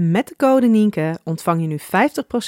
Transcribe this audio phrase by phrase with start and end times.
[0.00, 1.78] Met de code Nienke ontvang je nu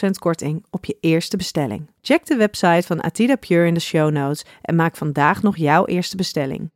[0.06, 1.90] 50% korting op je eerste bestelling.
[2.00, 5.86] Check de website van Atida Pure in de show notes en maak vandaag nog jouw
[5.86, 6.70] eerste bestelling.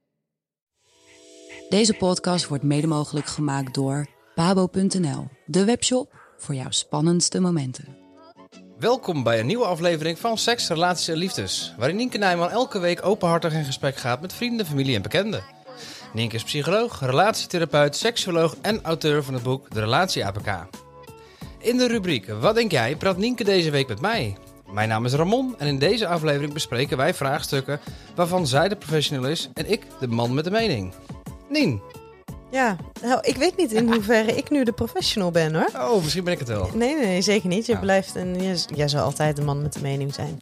[1.69, 7.97] Deze podcast wordt mede mogelijk gemaakt door pabo.nl, de webshop voor jouw spannendste momenten.
[8.78, 13.05] Welkom bij een nieuwe aflevering van Seks, Relaties en Liefdes, waarin Nienke Nijman elke week
[13.05, 15.45] openhartig in gesprek gaat met vrienden, familie en bekenden.
[16.15, 20.67] Nienke is psycholoog, relatietherapeut, seksuoloog en auteur van het boek De Relatie APK.
[21.59, 24.37] In de rubriek Wat denk jij praat Nienke deze week met mij.
[24.73, 27.81] Mijn naam is Ramon en in deze aflevering bespreken wij vraagstukken
[28.15, 30.92] waarvan zij de professional is en ik de man met de mening.
[31.48, 31.81] Nien.
[32.51, 35.70] Ja, nou, ik weet niet in hoeverre ik nu de professional ben hoor.
[35.77, 36.70] Oh, misschien ben ik het wel.
[36.75, 37.67] Nee, nee, zeker niet.
[37.67, 37.79] Je Ja.
[37.79, 40.41] blijft en je, jij zal altijd de man met de mening zijn.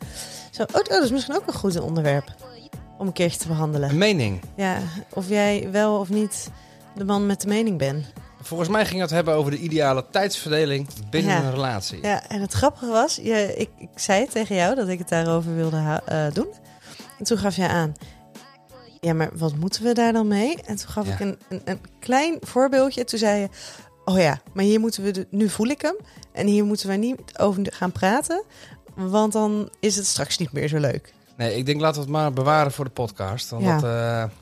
[0.50, 2.24] Zo, oh, oh, dat is misschien ook een goed onderwerp
[3.02, 3.90] om een keertje te behandelen.
[3.90, 4.40] Een mening.
[4.56, 4.78] Ja,
[5.10, 6.50] of jij wel of niet
[6.94, 8.06] de man met de mening bent.
[8.40, 11.42] Volgens mij ging het hebben over de ideale tijdsverdeling binnen Ja.
[11.42, 11.98] een relatie.
[12.02, 15.54] Ja, en het grappige was, je, ik, ik zei tegen jou dat ik het daarover
[15.54, 16.48] wilde eh, doen.
[17.18, 17.92] En toen gaf jij aan,
[19.00, 20.56] ja, maar wat moeten we daar dan mee?
[20.62, 21.12] En toen gaf Ja.
[21.12, 23.04] ik een, een, een klein voorbeeldje.
[23.04, 23.48] Toen zei je,
[24.04, 25.96] oh ja, maar hier moeten we, de, nu voel ik hem.
[26.32, 28.44] En hier moeten we niet over gaan praten.
[28.94, 31.12] Want dan is het straks niet meer zo leuk.
[31.36, 33.50] Nee, ik denk laten we het maar bewaren voor de podcast.
[33.50, 33.74] Want Ja.
[33.80, 34.36] dat, eh,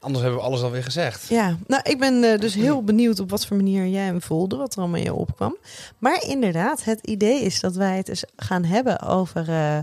[0.00, 1.28] anders hebben we alles alweer gezegd.
[1.28, 4.56] Ja, nou, ik ben eh, dus heel benieuwd op wat voor manier jij hem voelde,
[4.56, 5.56] wat er allemaal in je opkwam.
[5.98, 9.78] Maar inderdaad, het idee is dat wij het eens gaan hebben over eh,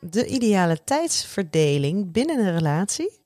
[0.00, 3.20] de ideale tijdsverdeling binnen een relatie.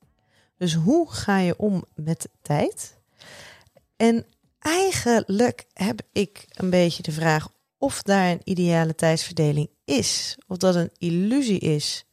[0.59, 2.97] Dus hoe ga je om met tijd?
[3.97, 4.27] En
[4.59, 7.49] eigenlijk heb ik een beetje de vraag
[7.79, 10.37] of daar een ideale tijdsverdeling is.
[10.47, 12.05] Of dat een illusie is.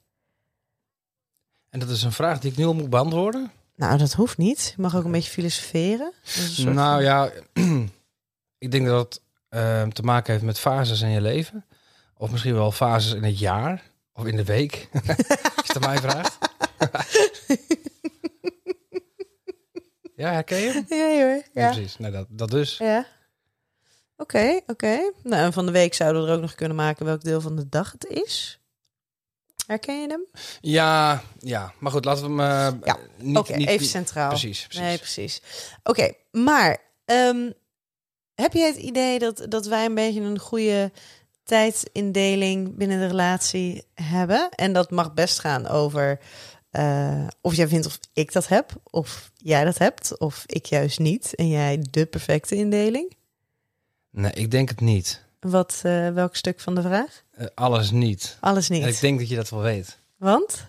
[1.69, 3.51] En dat is een vraag die ik nu al moet beantwoorden.
[3.75, 4.73] Nou, dat hoeft niet.
[4.75, 6.13] Je mag ook een beetje filosoferen.
[6.23, 7.31] Dat is een Nou van- ja,
[8.65, 11.65] ik denk dat het eh, te maken heeft met fases in je leven.
[12.17, 13.83] Of misschien wel fases in het jaar.
[14.13, 14.87] Of in de week.
[14.93, 15.05] Als
[15.67, 16.37] je het aan mij vraagt.
[20.15, 20.85] ja, herken je hem?
[20.89, 21.43] Ja, hoor.
[21.53, 21.71] Ja, Ja.
[21.71, 21.97] precies.
[21.97, 22.77] Nee, dat, dat dus.
[22.77, 23.05] Ja.
[24.17, 25.11] Oké, oké.
[25.23, 27.55] Nou, en van de week zouden we er ook nog kunnen maken welk deel van
[27.55, 28.58] de dag het is.
[29.69, 30.25] Herken je hem?
[30.61, 31.73] Ja, ja.
[31.79, 33.49] Maar goed, laten we hem eh, Ja, niet...
[33.49, 34.29] Even centraal.
[34.29, 34.81] Precies, precies.
[34.81, 35.41] Nee, precies.
[35.83, 37.51] Oké, maar ehm,
[38.35, 40.91] heb je het idee dat, dat wij een beetje een goede
[41.43, 44.49] tijdsindeling binnen de relatie hebben?
[44.49, 46.19] En dat mag best gaan over
[46.69, 50.99] eh, of jij vindt of ik dat heb, of jij dat hebt, of ik juist
[50.99, 51.35] niet.
[51.35, 53.15] En jij de perfecte indeling.
[54.09, 55.27] Nee, ik denk het niet.
[55.39, 57.23] Wat, eh, welk stuk van de vraag?
[57.31, 58.37] Eh, alles niet.
[58.39, 58.83] Alles niet.
[58.83, 59.99] En ik denk dat je dat wel weet.
[60.17, 60.67] Want?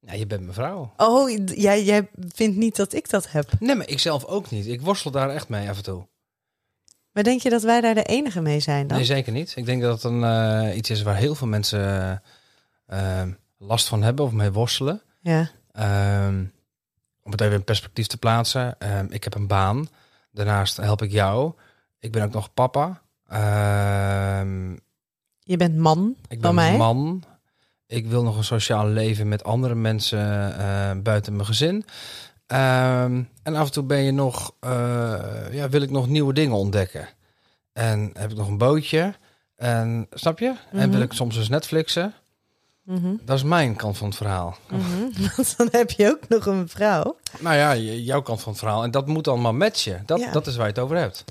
[0.00, 0.92] Ja, je bent mijn vrouw.
[0.96, 3.50] Oh, jij, jij vindt niet dat ik dat heb.
[3.60, 4.66] Nee, maar ik zelf ook niet.
[4.66, 6.06] Ik worstel daar echt mee af en toe.
[7.12, 8.96] Maar denk je dat wij daar de enige mee zijn dan?
[8.96, 9.52] Nee, zeker niet.
[9.56, 12.22] Ik denk dat het een, eh, iets is waar heel veel mensen
[13.58, 15.02] last van hebben of mee worstelen.
[15.20, 15.50] Ja.
[15.72, 16.44] Ehm,
[17.22, 18.78] om het even in perspectief te plaatsen.
[18.78, 19.88] ehm, ik heb een baan.
[20.32, 21.52] Daarnaast help ik jou.
[21.98, 23.02] Ik ben ook nog papa.
[23.28, 24.70] Ehm,
[25.38, 26.76] Je bent man ik ben mij.
[26.76, 27.22] man.
[27.86, 31.84] Ik wil nog een sociaal leven met andere mensen eh, buiten mijn gezin.
[32.46, 36.56] Ehm, en af en toe ben je nog, eh, ja, wil ik nog nieuwe dingen
[36.56, 37.08] ontdekken.
[37.72, 39.14] En heb ik nog een bootje.
[39.56, 40.54] En snap je?
[40.70, 40.90] En Mhm.
[40.90, 42.14] wil ik soms eens Netflixen.
[42.84, 44.56] Mhm, Dat is mijn kant van het verhaal.
[44.70, 45.00] mhm.
[45.36, 47.16] Want dan heb je ook nog een vrouw.
[47.40, 48.82] Nou ja, jouw kant van het verhaal.
[48.82, 50.02] En dat moet allemaal matchen.
[50.06, 50.32] Dat, Ja.
[50.32, 51.24] dat is waar je het over hebt.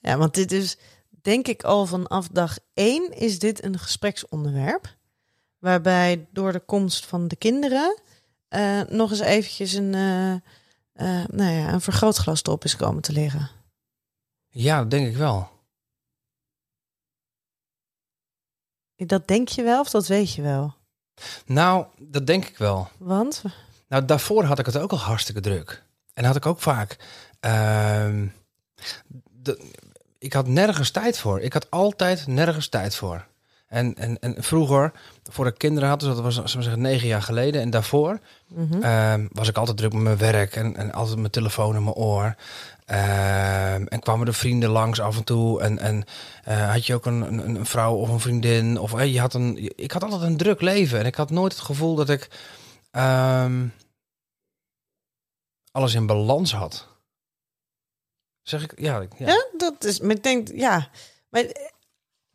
[0.00, 0.76] Ja, want dit is
[1.22, 4.96] denk ik al vanaf dag één is dit een gespreksonderwerp.
[5.58, 8.00] Waarbij door de komst van de kinderen
[8.48, 13.12] eh, nog eens eventjes een, eh, eh, nou ja, een vergrootglas erop is komen te
[13.12, 13.50] liggen.
[14.48, 15.50] Ja, dat denk ik wel.
[18.96, 20.74] Dat denk je wel of dat weet je wel?
[21.46, 22.88] Nou, dat denk ik wel.
[22.98, 23.42] Want?
[23.88, 25.82] Nou, daarvoor had ik het ook al hartstikke druk.
[26.14, 26.96] En had ik ook vaak.
[27.40, 28.26] ehm,
[29.30, 29.70] de-
[30.22, 31.40] ik had nergens tijd voor.
[31.40, 33.24] Ik had altijd nergens tijd voor.
[33.66, 34.92] En, en, en vroeger,
[35.30, 37.60] voordat ik kinderen had, dus dat was zeggen, negen jaar geleden.
[37.60, 38.82] En daarvoor Mhm.
[38.82, 41.94] ehm, was ik altijd druk met mijn werk en, en altijd mijn telefoon in mijn
[41.96, 42.34] oor.
[42.84, 45.60] Ehm, en kwamen de vrienden langs af en toe.
[45.62, 46.04] En, en
[46.44, 48.78] eh, had je ook een, een, een vrouw of een vriendin.
[48.78, 49.72] Of eh, je had een.
[49.76, 50.98] Ik had altijd een druk leven.
[50.98, 52.28] En ik had nooit het gevoel dat ik
[52.90, 53.66] ehm,
[55.72, 56.88] alles in balans had.
[58.42, 59.00] Zeg ik, ja.
[59.18, 59.26] ja.
[59.26, 60.00] Ja, dat is.
[60.00, 60.88] Maar ik denk, ja.
[61.30, 61.44] Maar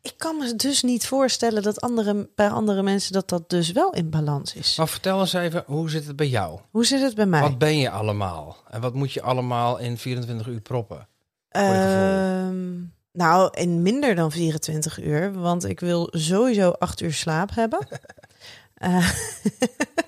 [0.02, 3.92] ik kan me dus niet voorstellen dat andere, bij andere mensen dat dat dus wel
[3.92, 4.76] in balans is.
[4.76, 6.60] Maar vertel eens even, hoe zit het bij jou?
[6.70, 7.40] Hoe zit het bij mij?
[7.40, 8.56] Wat ben je allemaal?
[8.70, 11.08] En wat moet je allemaal in 24 uur proppen?
[11.48, 12.74] Ehm,
[13.12, 17.86] nou, in minder dan 24 uur, want ik wil sowieso acht uur slaap hebben.
[18.78, 19.10] Eh,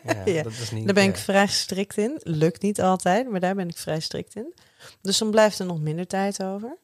[0.04, 0.84] Ja, Ja, dat is niet.
[0.84, 2.20] daar ben ik eh, vrij strikt in.
[2.22, 4.54] Lukt niet altijd, maar daar ben ik vrij strikt in.
[5.00, 6.78] Dus dan blijft er nog minder tijd over.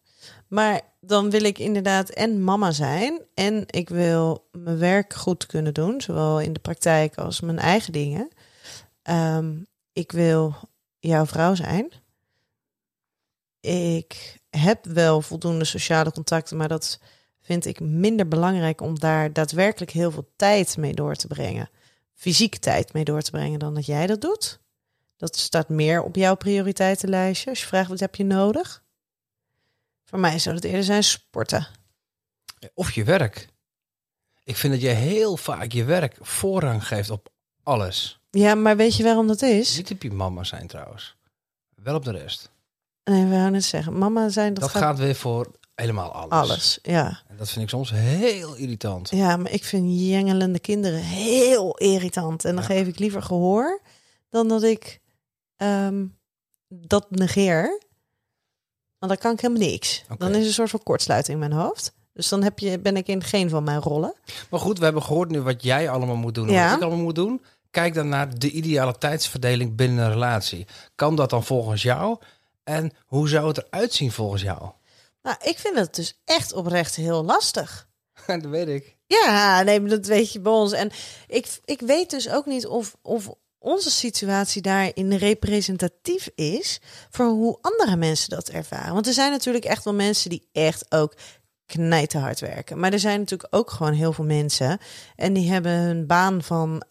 [0.49, 3.23] Maar dan wil ik inderdaad en mama zijn.
[3.35, 6.01] En ik wil mijn werk goed kunnen doen.
[6.01, 8.29] Zowel in de praktijk als mijn eigen dingen.
[9.03, 9.55] Ehm,
[9.93, 10.55] ik wil
[10.99, 11.93] jouw vrouw zijn.
[13.61, 16.57] Ik heb wel voldoende sociale contacten.
[16.57, 17.01] Maar dat
[17.41, 21.71] vind ik minder belangrijk om daar daadwerkelijk heel veel tijd mee door te brengen.
[22.15, 24.61] Fysieke tijd mee door te brengen dan dat jij dat doet.
[25.17, 27.51] Dat staat meer op jouw prioriteitenlijstje.
[27.51, 28.85] Als je vraagt wat heb je nodig.
[30.05, 31.67] Voor mij zou het eerder zijn sporten.
[32.75, 33.49] Of je werk.
[34.45, 37.29] Ik vind dat je heel vaak je werk voorrang geeft op
[37.63, 38.21] alles.
[38.31, 39.77] Ja, maar weet je waarom dat is?
[39.77, 41.17] Niet op je mama zijn trouwens.
[41.75, 42.51] Wel op de rest.
[43.05, 43.99] Nee, we gaan het zeggen.
[43.99, 46.33] Mama zijn dat, Dat, gaat, gaat weer voor helemaal alles.
[46.51, 46.79] alles.
[46.83, 47.23] Ja.
[47.29, 49.11] En dat vind ik soms heel irritant.
[49.11, 52.45] ja, maar ik vind jengelende kinderen heel irritant.
[52.45, 52.69] En dan Ja.
[52.69, 53.81] geef ik liever gehoor
[54.29, 55.01] dan dat ik
[55.57, 56.07] ehm,
[56.69, 57.85] dat negeer.
[58.99, 60.05] Want dan kan ik helemaal niks.
[60.19, 61.95] Dan is er een soort van kortsluiting in mijn hoofd.
[62.13, 64.15] Dus dan heb je, ben ik in geen van mijn rollen.
[64.51, 66.49] Maar goed, we hebben gehoord nu wat jij allemaal moet doen.
[66.49, 66.67] En Ja.
[66.69, 67.45] Wat ik allemaal moet doen.
[67.71, 70.67] Kijk dan naar de ideale tijdsverdeling binnen een relatie.
[70.95, 72.19] Kan dat dan volgens jou?
[72.65, 74.71] En hoe zou het eruit zien volgens jou?
[75.23, 77.89] Nou, ik vind het dus echt oprecht heel lastig.
[78.27, 78.97] dat weet ik.
[79.07, 80.73] Ja, nee, dat weet je bij ons.
[80.73, 80.91] En
[81.27, 86.81] ik, ik weet dus ook niet of, of onze situatie daarin representatief is
[87.11, 88.95] voor hoe andere mensen dat ervaren.
[88.95, 91.15] Want er zijn natuurlijk echt wel mensen die echt ook
[91.67, 92.79] knijterhard werken.
[92.79, 94.79] Maar er zijn natuurlijk ook gewoon heel veel mensen
[95.17, 96.83] en die hebben hun baan van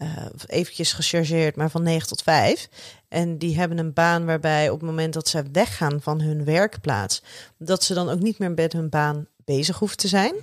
[0.00, 2.68] eh, eventjes gechargeerd, maar van 9 tot 5.
[3.08, 7.22] En die hebben een baan waarbij op het moment dat ze weggaan van hun werkplaats,
[7.58, 10.34] dat ze dan ook niet meer met hun baan bezig hoeven te zijn.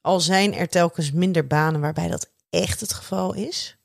[0.00, 3.76] Al zijn er telkens minder banen waarbij dat echt het geval is.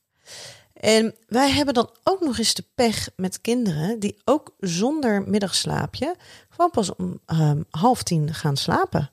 [0.80, 6.16] En wij hebben dan ook nog eens de pech met kinderen die ook zonder middagslaapje
[6.48, 9.10] gewoon pas om ehm, half tien gaan slapen.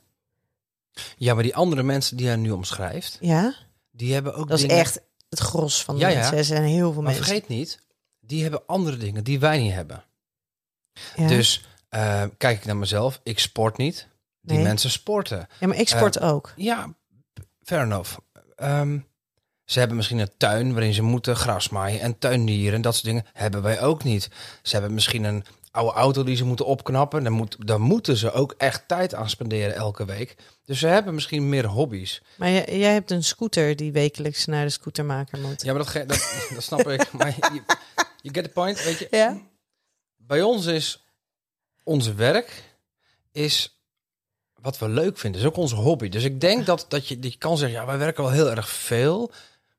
[1.18, 3.54] Ja, maar die andere mensen die jij nu omschrijft, Ja,
[3.92, 6.16] die hebben ook dat is echt het gros van de Ja, ja.
[6.16, 6.38] mensen.
[6.38, 7.24] Er zijn heel veel Maar mensen.
[7.24, 7.80] vergeet niet,
[8.20, 10.04] die hebben andere dingen die wij niet hebben.
[11.16, 11.28] ja.
[11.28, 14.08] Dus eh, kijk ik naar mezelf, ik sport niet.
[14.42, 14.66] Die Nee.
[14.66, 15.48] mensen sporten.
[15.60, 16.54] ja, maar ik sport ook.
[16.56, 16.94] Ja,
[17.64, 18.18] fair enough.
[18.56, 19.00] Ehm,
[19.66, 23.06] ze hebben misschien een tuin waarin ze moeten gras maaien en tuinieren en dat soort
[23.06, 23.26] dingen.
[23.34, 24.30] Hebben wij ook niet.
[24.62, 27.24] Ze hebben misschien een oude auto die ze moeten opknappen.
[27.24, 30.36] Dan, moet, dan moeten ze ook echt tijd aan spenderen elke week.
[30.66, 32.22] Dus ze hebben misschien meer hobby's.
[32.38, 35.62] Maar jij, jij hebt een scooter die wekelijks naar de scootermaker moet.
[35.62, 37.12] Ja, maar dat, ge- dat, dat snap ik.
[37.18, 37.36] Maar
[38.22, 39.08] je get the point, weet je.
[39.12, 39.38] Ja?
[40.16, 41.04] Bij ons is
[41.84, 42.64] ons werk
[43.32, 43.80] is
[44.62, 45.42] wat we leuk vinden.
[45.42, 46.10] is ook onze hobby.
[46.10, 48.50] Dus ik denk dat, dat je, dat je kan zeggen, ja, wij werken wel heel
[48.50, 49.32] erg veel.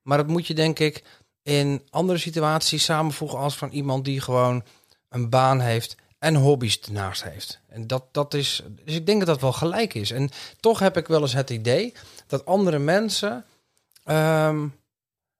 [0.06, 1.02] Maar dat moet je denk ik
[1.42, 4.62] in andere situaties samenvoegen als van iemand die gewoon
[5.08, 7.60] een baan heeft en hobby's ernaast heeft.
[7.68, 10.10] En dat, dat is, dus ik denk dat dat wel gelijk is.
[10.10, 11.92] En toch heb ik wel eens het idee
[12.26, 13.44] dat andere mensen
[14.04, 14.66] ehm,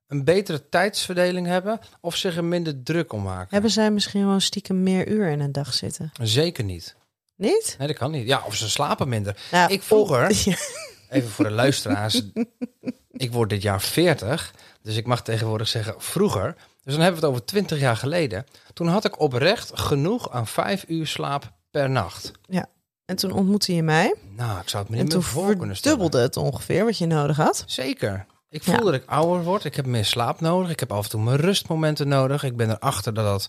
[0.07, 3.49] een betere tijdsverdeling hebben of zich er minder druk om maken.
[3.51, 6.13] Hebben zij misschien gewoon stiekem meer uur in een dag zitten?
[6.23, 6.97] Zeker niet.
[7.37, 7.75] Niet?
[7.79, 8.27] Nee, dat kan niet.
[8.27, 9.37] Ja, of ze slapen minder.
[9.51, 10.57] Nou, Ik vroeger- oh, ja.
[11.11, 12.23] Even voor de luisteraars.
[13.17, 16.55] Ik word dit jaar 40, dus ik mag tegenwoordig zeggen vroeger.
[16.83, 18.47] Dus dan hebben we het over 20 jaar geleden.
[18.73, 22.33] Toen had ik oprecht genoeg aan vijf uur slaap per nacht.
[23.05, 24.15] En toen ontmoette je mij.
[24.37, 25.99] Nou, ik zou het me niet meer voor kunnen stellen.
[25.99, 27.65] verdubbelde het ongeveer wat je nodig had.
[27.67, 28.27] Zeker.
[28.49, 28.81] Ik voel Ja.
[28.81, 29.65] dat ik ouder word.
[29.65, 30.71] Ik heb meer slaap nodig.
[30.71, 32.43] Ik heb af en toe mijn rustmomenten nodig.
[32.43, 33.49] Ik ben erachter dat dat,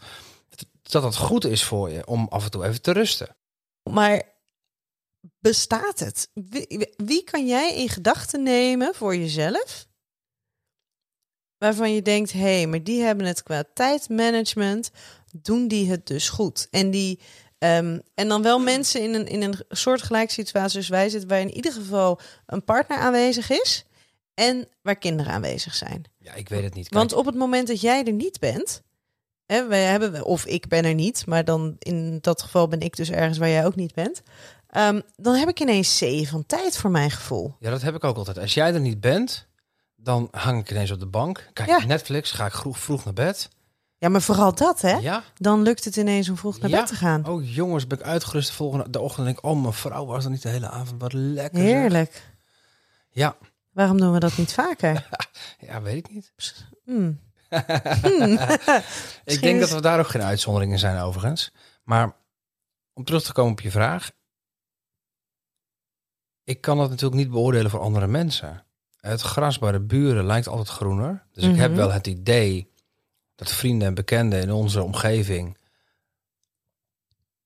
[0.81, 3.35] dat dat goed is voor je om af en toe even te rusten.
[3.83, 4.21] Maar
[5.39, 6.29] bestaat het?
[6.33, 9.87] Wie, wie kan jij in gedachten nemen voor jezelf?
[11.57, 14.91] Waarvan je denkt, hé, hey, maar die hebben het qua tijdmanagement,
[15.31, 16.67] doen die het dus goed.
[16.71, 17.19] En, die,
[17.57, 21.39] ehm, en dan wel mensen in een, in een soortgelijke situatie als wij zitten, waar
[21.39, 23.85] in ieder geval een partner aanwezig is
[24.33, 26.03] en waar kinderen aanwezig zijn.
[26.17, 26.89] Ja, ik weet het niet.
[26.89, 28.81] Kijk, Want op het moment dat jij er niet bent,
[29.45, 32.95] hè, wij hebben, of ik ben er niet, maar dan in dat geval ben ik
[32.95, 34.21] dus ergens waar jij ook niet bent.
[34.69, 37.55] Ehm, dan heb ik ineens zee van tijd voor mijn gevoel.
[37.59, 38.37] Ja, dat heb ik ook altijd.
[38.39, 39.47] Als jij er niet bent,
[39.95, 41.49] dan hang ik ineens op de bank.
[41.53, 41.85] Kijk Ja.
[41.85, 43.49] Netflix, ga ik vroeg, vroeg naar bed.
[43.97, 44.95] Ja, maar vooral dat, hè?
[44.97, 45.23] Ja.
[45.35, 46.79] Dan lukt het ineens om vroeg naar Ja.
[46.79, 47.25] bed te gaan.
[47.27, 49.25] Oh jongens, ben ik uitgerust de volgende de ochtend.
[49.25, 51.01] Denk ik, oh mijn vrouw was er niet de hele avond.
[51.01, 51.59] Wat lekker.
[51.59, 51.67] zeg.
[51.69, 52.23] Heerlijk.
[53.09, 53.37] Ja.
[53.71, 55.07] Waarom doen we dat niet vaker?
[55.67, 56.31] ja, weet ik niet.
[56.85, 57.19] Hmm.
[59.23, 61.51] Ik denk dat we daar ook geen uitzonderingen zijn overigens.
[61.83, 62.15] Maar
[62.93, 64.11] om terug te komen op je vraag.
[66.47, 68.63] Ik kan dat natuurlijk niet beoordelen voor andere mensen.
[68.99, 71.25] Het gras bij de buren lijkt altijd groener.
[71.31, 71.79] Dus ik heb Mhm.
[71.79, 72.71] wel het idee
[73.35, 75.57] dat vrienden en bekenden in onze omgeving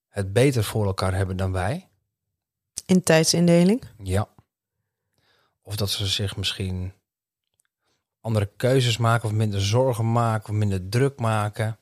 [0.08, 1.88] het beter voor elkaar hebben dan wij.
[2.86, 3.84] In tijdsindeling.
[4.03, 4.27] Ja.
[5.62, 6.93] Of dat ze zich misschien
[8.20, 11.77] andere keuzes maken of minder zorgen maken of minder druk maken.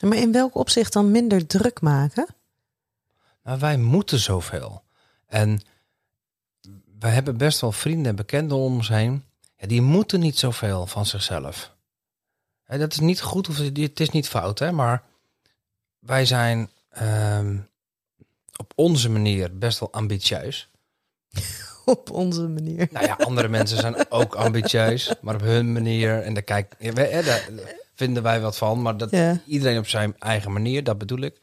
[0.00, 2.26] Maar in welk opzicht dan minder druk maken?
[3.42, 4.82] Nou, wij moeten zoveel.
[5.26, 5.60] En
[7.00, 9.24] wij hebben best wel vrienden en bekenden om ons heen.
[9.56, 11.76] Ja, die moeten niet zoveel van zichzelf.
[12.64, 14.72] Hè, dat is niet goed of het is niet fout, hè?
[14.72, 15.02] maar
[15.98, 17.56] wij zijn ehm,
[18.56, 20.68] op onze manier best wel ambitieus.
[21.84, 22.88] Op onze manier.
[22.90, 26.22] Nou ja, andere mensen zijn ook ambitieus, maar op hun manier.
[26.22, 27.48] En daar, kijk, ja, wij- hè, daar
[27.94, 29.40] vinden wij wat van, maar dat Ja.
[29.46, 31.40] iedereen op zijn eigen manier, dat bedoel ik.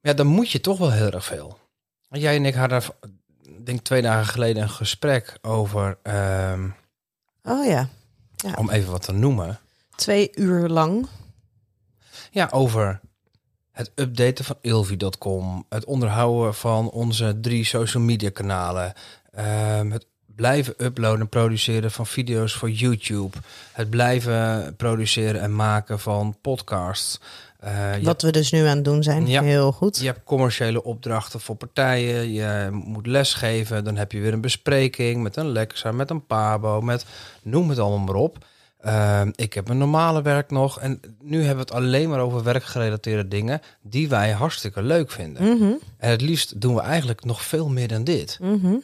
[0.00, 1.58] Ja, dan moet je toch wel heel erg veel.
[2.08, 2.82] Jij en ik hadden,
[3.66, 6.68] denk twee dagen geleden, een gesprek over, ehm,
[7.44, 7.88] Oh ja.
[8.56, 9.58] om even wat te noemen,
[9.96, 11.06] Twee uur lang.
[12.30, 13.00] ja, over
[13.72, 18.92] het updaten van ilvi.com, het onderhouden van onze drie social media kanalen,
[19.30, 23.36] ehm, het blijven uploaden en produceren van video's voor YouTube,
[23.72, 27.20] het blijven produceren en maken van podcasts.
[27.60, 29.26] Eh, Wat we dus nu aan het doen zijn.
[29.26, 29.42] Ja.
[29.42, 29.98] Heel goed.
[29.98, 32.32] Je hebt commerciële opdrachten voor partijen.
[32.32, 33.84] Je moet lesgeven.
[33.84, 37.04] Dan heb je weer een bespreking met een Lexa, met een Pabo, met
[37.42, 38.44] noem het allemaal maar op.
[38.80, 40.80] Ehm, ik heb een normale werk nog.
[40.80, 45.42] En nu hebben we het alleen maar over werkgerelateerde dingen die wij hartstikke leuk vinden.
[45.56, 48.38] Mhm, En het liefst doen we eigenlijk nog veel meer dan dit.
[48.40, 48.74] mhm.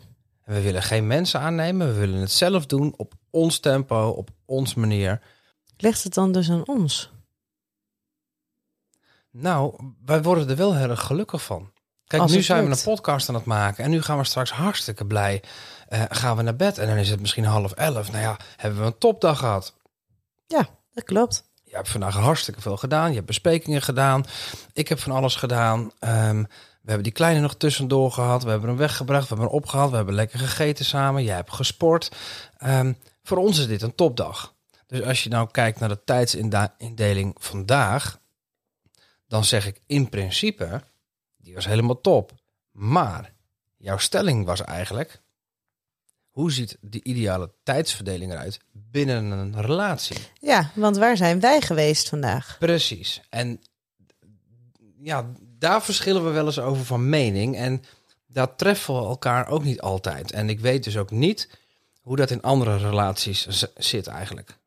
[0.48, 1.86] En we willen geen mensen aannemen.
[1.86, 5.20] We willen het zelf doen op ons tempo, op ons manier.
[5.76, 7.10] Ligt het dan dus aan ons?
[9.30, 11.72] Nou, wij worden er wel heel erg gelukkig van.
[12.06, 14.50] Kijk, Als nu zijn we een podcast aan het maken en nu gaan we straks
[14.50, 15.42] hartstikke blij.
[15.88, 18.10] eh, gaan we naar bed en dan is het misschien half elf.
[18.10, 19.74] Nou ja, hebben we een topdag gehad.
[20.46, 21.44] Ja, dat klopt.
[21.64, 23.08] Je hebt vandaag hartstikke veel gedaan.
[23.08, 24.24] Je hebt besprekingen gedaan.
[24.72, 25.90] Ik heb van alles gedaan.
[25.98, 26.44] Ehm,
[26.88, 28.42] we hebben die kleine nog tussendoor gehad.
[28.42, 29.22] We hebben hem weggebracht.
[29.22, 29.90] We hebben hem opgehaald.
[29.90, 31.24] We hebben lekker gegeten samen.
[31.24, 32.10] Jij hebt gesport.
[32.58, 32.92] Ehm,
[33.22, 34.54] voor ons is dit een topdag.
[34.86, 38.20] Dus als je nou kijkt naar de tijdsindeling vandaag,
[39.26, 40.82] dan zeg ik in principe,
[41.36, 42.32] die was helemaal top.
[42.70, 43.32] Maar
[43.76, 45.20] jouw stelling was eigenlijk,
[46.30, 50.18] hoe ziet de ideale tijdsverdeling eruit binnen een relatie?
[50.40, 52.56] Ja, want waar zijn wij geweest vandaag?
[52.58, 53.20] Precies.
[53.28, 53.60] En
[55.00, 57.56] ja, daar verschillen we wel eens over van mening.
[57.56, 57.84] En
[58.26, 60.32] daar treffen we elkaar ook niet altijd.
[60.32, 61.48] En ik weet dus ook niet
[62.00, 64.58] hoe dat in andere relaties zit eigenlijk.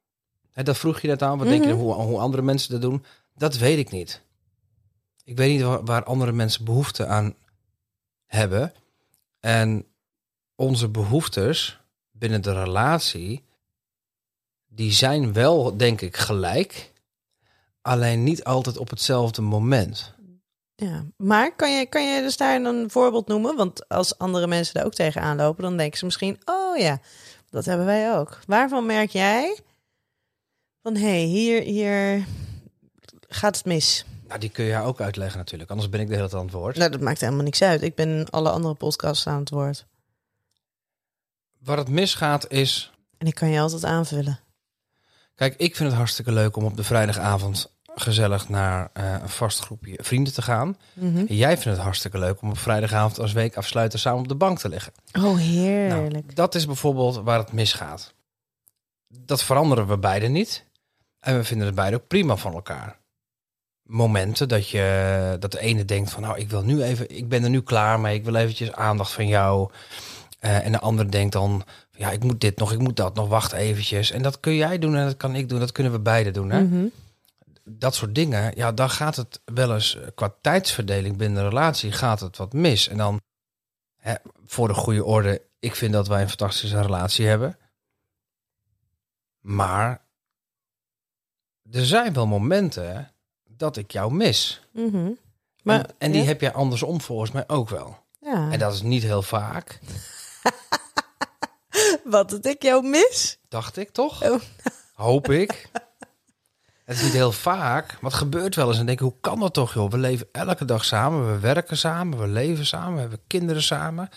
[0.51, 1.37] Hè, dat vroeg je net aan.
[1.37, 3.05] Wat denk je hoe, hoe andere mensen dat doen?
[3.35, 4.21] Dat weet ik niet.
[5.23, 7.35] Ik weet niet waar, waar andere mensen behoefte aan
[8.25, 8.73] hebben.
[9.39, 9.85] En
[10.55, 11.79] onze behoeftes
[12.11, 13.43] binnen de relatie,
[14.67, 16.91] die zijn wel, denk ik, gelijk.
[17.81, 20.13] Alleen niet altijd op hetzelfde moment.
[20.81, 23.55] Ja, maar kan je, kan je dus daar een voorbeeld noemen?
[23.55, 26.99] Want als andere mensen daar ook tegenaan lopen, dan denken ze misschien: oh ja,
[27.49, 28.39] dat hebben wij ook.
[28.47, 29.59] Waarvan merk jij
[30.81, 32.25] van hé, hey, hier, hier
[33.27, 34.05] gaat het mis?
[34.27, 35.69] Nou, die kun je ook uitleggen natuurlijk.
[35.69, 36.75] Anders ben ik de hele tijd aan het woord.
[36.75, 37.81] Nou, dat maakt helemaal niks uit.
[37.81, 39.85] Ik ben alle andere podcasts aan het woord.
[41.59, 42.91] Waar het misgaat is...
[43.17, 44.39] En ik kan je altijd aanvullen.
[45.35, 49.59] Kijk, ik vind het hartstikke leuk om op de vrijdagavond gezellig naar eh, een vast
[49.59, 50.77] groepje vrienden te gaan.
[50.93, 51.17] Mhm.
[51.17, 54.35] En jij vindt het hartstikke leuk om op vrijdagavond als week afsluiten samen op de
[54.35, 54.93] bank te liggen.
[55.19, 56.11] Oh, heerlijk.
[56.11, 58.13] Nou, dat is bijvoorbeeld waar het misgaat.
[59.07, 60.65] Dat veranderen we beide niet.
[61.19, 62.99] En we vinden het beide ook prima van elkaar.
[63.83, 67.43] momenten dat je dat de ene denkt van nou ik wil nu even ik ben
[67.43, 69.69] er nu klaar mee ik wil eventjes aandacht van jou
[70.39, 73.27] Eh, en de andere denkt dan ja ik moet dit nog ik moet dat nog
[73.27, 75.99] wacht eventjes en dat kun jij doen en dat kan ik doen dat kunnen we
[75.99, 76.85] beide doen hè Mhm.
[77.77, 81.91] Dat soort dingen ja dan gaat het wel eens eh, qua tijdsverdeling binnen een relatie
[81.91, 83.21] gaat het wat mis en dan
[83.97, 84.13] hè,
[84.45, 87.57] voor de goede orde ik vind dat wij een fantastische relatie hebben
[89.39, 90.05] maar
[91.71, 93.11] er zijn wel momenten
[93.43, 94.61] dat ik jou mis.
[94.73, 95.11] Mhm.
[95.63, 97.97] Maar, en, en die ja, heb jij andersom volgens mij ook wel.
[98.19, 98.51] ja.
[98.51, 99.79] En dat is niet heel vaak,
[102.03, 103.39] Wat dat ik jou mis?
[103.47, 104.23] dacht ik toch?
[104.23, 104.41] Oh.
[104.93, 105.69] Hoop ik.
[106.91, 108.79] Het is niet heel vaak, maar het gebeurt wel eens.
[108.79, 109.91] En denk ik, hoe kan dat toch, joh?
[109.91, 114.09] We leven elke dag samen, we werken samen, we leven samen, we hebben kinderen samen.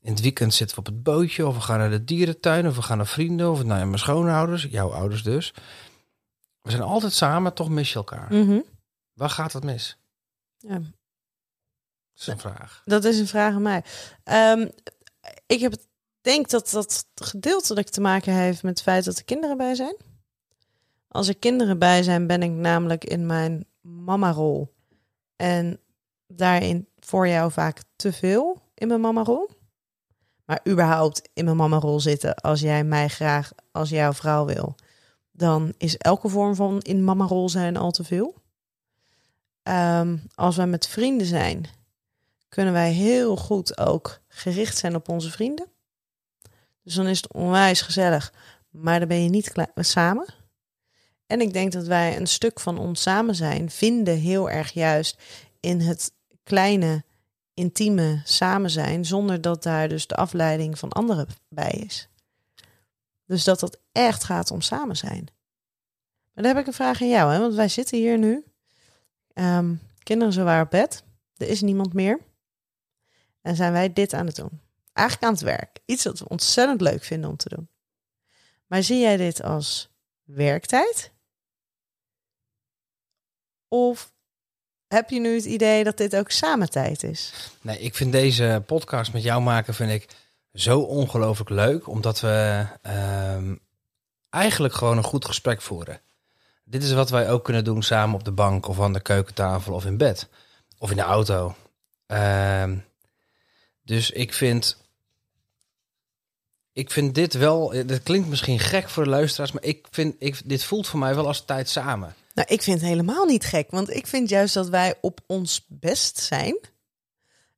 [0.00, 2.76] In het weekend zitten we op het bootje, of we gaan naar de dierentuin, of
[2.76, 5.54] we gaan naar vrienden, of naar mijn schoonouders, jouw ouders dus.
[6.62, 8.34] We zijn altijd samen, toch mis je elkaar.
[8.34, 8.60] Mhm.
[9.12, 9.98] Waar gaat het mis?
[10.58, 10.74] Ja.
[10.74, 10.90] Dat
[12.16, 12.82] is een vraag.
[12.84, 13.84] Dat is een vraag aan mij.
[14.24, 14.68] Ehm,
[15.46, 15.74] ik heb,
[16.20, 19.96] denk dat dat gedeeltelijk te maken heeft met het feit dat er kinderen bij zijn.
[21.12, 24.74] Als er kinderen bij zijn, ben ik namelijk in mijn mama-rol.
[25.36, 25.80] En
[26.26, 29.50] daarin voor jou vaak te veel in mijn mama-rol.
[30.44, 34.74] Maar überhaupt in mijn mama-rol zitten als jij mij graag als jouw vrouw wil.
[35.32, 38.34] Dan is elke vorm van in mama-rol zijn al te veel.
[39.62, 41.66] Ehm, als wij met vrienden zijn,
[42.48, 45.66] kunnen wij heel goed ook gericht zijn op onze vrienden.
[46.82, 48.32] Dus dan is het onwijs gezellig,
[48.70, 50.39] maar dan ben je niet samen.
[51.30, 55.22] En ik denk dat wij een stuk van ons samen zijn vinden heel erg juist
[55.60, 57.04] in het kleine,
[57.54, 62.08] intieme samen zijn, zonder dat daar dus de afleiding van anderen bij is.
[63.26, 65.28] Dus dat het echt gaat om samen zijn.
[66.32, 67.38] Maar dan heb ik een vraag aan jou, hè?
[67.38, 68.44] want wij zitten hier nu.
[69.32, 71.04] Ehm, kinderen zijn waar op bed.
[71.36, 72.20] Er is niemand meer.
[73.40, 74.60] En zijn wij dit aan het doen.
[74.92, 75.78] Eigenlijk aan het werk.
[75.84, 77.68] Iets wat we ontzettend leuk vinden om te doen.
[78.66, 79.90] Maar zie jij dit als
[80.24, 81.12] werktijd?
[83.72, 84.12] Of
[84.88, 87.32] heb je nu het idee dat dit ook samentijd is?
[87.60, 90.08] Nee, ik vind deze podcast met jou maken vind ik
[90.52, 93.54] zo ongelooflijk leuk, omdat we ehm,
[94.30, 96.00] eigenlijk gewoon een goed gesprek voeren.
[96.64, 99.74] Dit is wat wij ook kunnen doen samen op de bank of aan de keukentafel
[99.74, 100.28] of in bed
[100.78, 101.54] of in de auto.
[102.06, 102.76] Ehm,
[103.82, 104.76] dus ik vind,
[106.72, 110.40] ik vind dit wel, dat klinkt misschien gek voor de luisteraars, maar ik vind, ik,
[110.44, 112.14] dit voelt voor mij wel als tijd samen.
[112.40, 113.70] Nou, ik vind het helemaal niet gek.
[113.70, 116.58] Want ik vind juist dat wij op ons best zijn.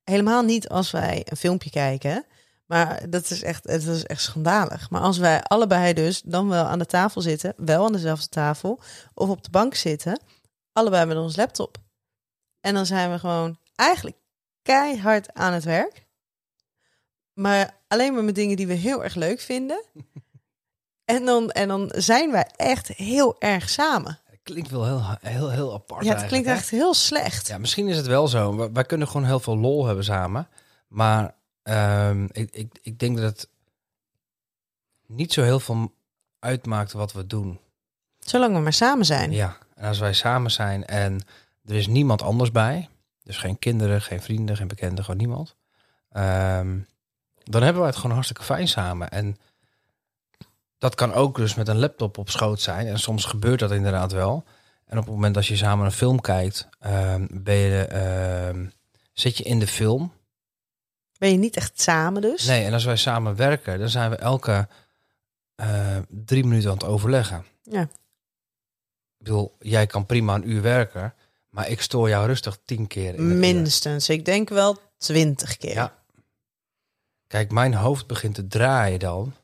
[0.04, 2.26] Helemaal niet als wij een filmpje kijken.
[2.66, 4.90] Maar dat is echt, dat is echt schandalig.
[4.90, 8.80] Maar als wij allebei dus dan wel aan de tafel zitten, wel aan dezelfde tafel,
[9.14, 10.22] of op de bank zitten,
[10.72, 11.78] allebei met ons laptop.
[12.60, 14.16] En dan zijn we gewoon eigenlijk
[14.62, 16.06] keihard aan het werk.
[17.32, 19.84] Maar alleen maar met dingen die we heel erg leuk vinden.
[21.04, 24.21] En dan, en dan zijn wij echt heel erg samen.
[24.42, 26.04] Klinkt wel heel, heel, heel apart.
[26.04, 27.46] Ja, het klinkt echt heel slecht.
[27.46, 28.56] Ja, misschien is het wel zo.
[28.56, 30.48] Wij, wij kunnen gewoon heel veel lol hebben samen.
[30.88, 33.48] Maar ehm, ik, ik, ik denk dat het
[35.06, 35.92] niet zo heel veel
[36.38, 37.60] uitmaakt wat we doen.
[38.18, 39.30] Zolang we maar samen zijn.
[39.30, 41.20] Ja, en als wij samen zijn en
[41.64, 42.88] er is niemand anders bij,
[43.22, 45.56] dus geen kinderen, geen vrienden, geen bekenden, gewoon niemand,
[46.08, 46.78] ehm,
[47.44, 49.10] dan hebben we het gewoon hartstikke fijn samen.
[49.10, 49.36] En
[50.82, 52.86] dat kan ook dus met een laptop op schoot zijn.
[52.86, 54.44] En soms gebeurt dat inderdaad wel.
[54.86, 58.66] En op het moment dat je samen een film kijkt, ehm, ben je, ehm,
[59.12, 60.12] zit je in de film.
[61.18, 62.46] Ben je niet echt samen dus?
[62.46, 64.68] Nee, en als wij samen werken, dan zijn we elke
[65.54, 67.44] eh, drie minuten aan het overleggen.
[67.62, 67.82] Ja.
[67.82, 67.88] Ik
[69.18, 71.14] bedoel, jij kan prima een uur werken,
[71.48, 73.14] maar ik stoor jou rustig tien keer.
[73.14, 73.36] In uur.
[73.36, 74.08] Minstens.
[74.08, 75.74] Ik denk wel twintig keer.
[75.74, 75.94] Ja.
[77.26, 79.34] Kijk, mijn hoofd begint te draaien dan.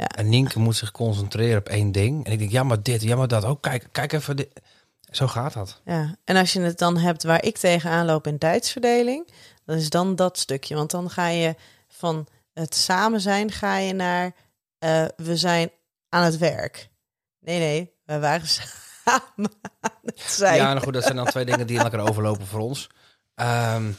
[0.00, 0.06] Ja.
[0.06, 2.24] En Nienke moet zich concentreren op één ding.
[2.24, 3.44] En ik denk, ja, maar dit, ja, maar dat.
[3.44, 4.36] Oh, kijk, kijk even.
[4.36, 4.60] Dit.
[5.10, 5.80] Zo gaat dat.
[5.84, 6.16] Ja.
[6.24, 9.28] En als je het dan hebt waar ik tegenaan loop in tijdsverdeling,
[9.64, 10.74] dan is dan dat stukje.
[10.74, 11.54] Want dan ga je
[11.88, 14.32] van het samen zijn, ga je naar
[14.78, 15.70] eh, we zijn
[16.08, 16.90] aan het werk.
[17.40, 18.46] Nee, nee, we waren
[19.04, 20.56] samen aan het zijn.
[20.56, 22.88] Ja, nou goed, dat zijn dan twee dingen die in elkaar overlopen voor ons.
[23.34, 23.92] Ehm,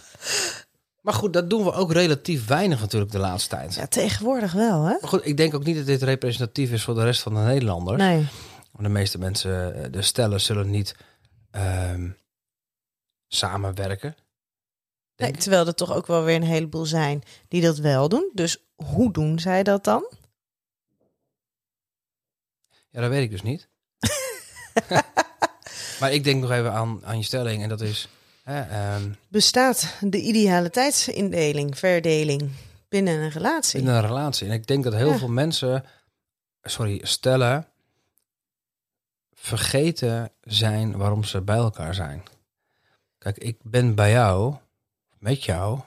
[1.02, 3.76] maar goed, dat doen we ook relatief weinig natuurlijk de laatste tijd.
[3.76, 4.98] Ja, tegenwoordig wel, hè?
[5.00, 7.40] Maar goed, ik denk ook niet dat dit representatief is voor de rest van de
[7.40, 7.98] Nederlanders.
[7.98, 8.28] Nee.
[8.72, 10.96] Want de meeste mensen, eh, de stellen, zullen niet
[11.52, 12.10] ehm,
[13.28, 14.16] samenwerken.
[15.16, 15.32] nee.
[15.32, 18.30] Terwijl er toch ook wel weer een heleboel zijn die dat wel doen.
[18.34, 20.12] Dus hoe doen zij dat dan?
[22.90, 23.70] Ja, dat weet ik dus niet.
[26.02, 28.08] Maar ik denk nog even aan, aan je stelling en dat is...
[28.52, 32.50] Hè, ehm, Bestaat de idealiteitsindeling, verdeling
[32.90, 33.80] binnen een relatie?
[33.80, 34.48] in een relatie.
[34.48, 35.18] En ik denk dat heel Ja.
[35.18, 35.86] veel mensen,
[36.62, 37.66] sorry, stellen,
[39.34, 42.24] vergeten zijn waarom ze bij elkaar zijn.
[43.18, 44.56] Kijk, ik ben bij jou,
[45.20, 45.80] met jou,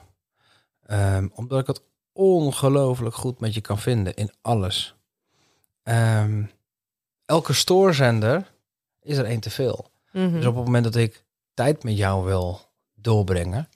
[0.85, 1.81] ehm, omdat ik het
[2.13, 4.95] ongelooflijk goed met je kan vinden in alles.
[5.83, 6.43] Ehm,
[7.25, 8.51] elke stoorzender
[9.01, 9.89] is er één te veel.
[10.11, 10.31] Mhm.
[10.33, 11.23] Dus op het moment dat ik
[11.55, 12.61] tijd met jou wil
[12.93, 13.69] doorbrengen,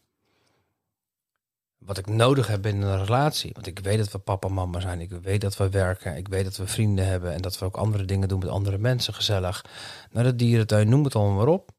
[1.77, 4.79] wat ik nodig heb in een relatie, want ik weet dat we papa en mama
[4.79, 7.65] zijn, ik weet dat we werken, ik weet dat we vrienden hebben en dat we
[7.65, 9.65] ook andere dingen doen met andere mensen, gezellig,
[10.11, 11.71] naar de dierentuin, noem het allemaal maar op.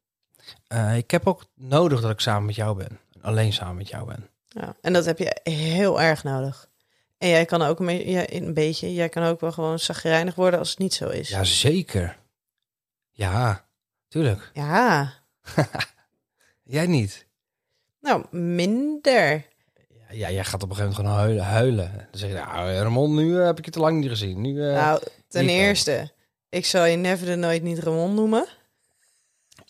[0.67, 4.05] Eh, ik heb ook nodig dat ik samen met jou ben, alleen samen met jou
[4.05, 4.29] ben.
[4.47, 6.69] Ja, en dat heb je heel erg nodig.
[7.17, 10.79] En jij kan ook een, beetje, jij kan ook wel gewoon zagrijnig worden als het
[10.79, 11.29] niet zo is.
[11.29, 12.17] Ja, zeker.
[13.11, 13.65] Ja,
[14.07, 14.51] tuurlijk.
[14.53, 15.13] Ja.
[16.63, 17.25] Jij niet.
[17.99, 19.49] nou minder.
[20.09, 21.91] Ja, jij gaat op een gegeven moment gewoon huilen.
[22.11, 24.41] Dan zeg je, nou, Ramon, nu eh, heb ik je te lang niet gezien.
[24.41, 26.11] Nu, eh, nou, ten eerste,
[26.49, 28.45] ik zal je never de nooit niet Ramon noemen.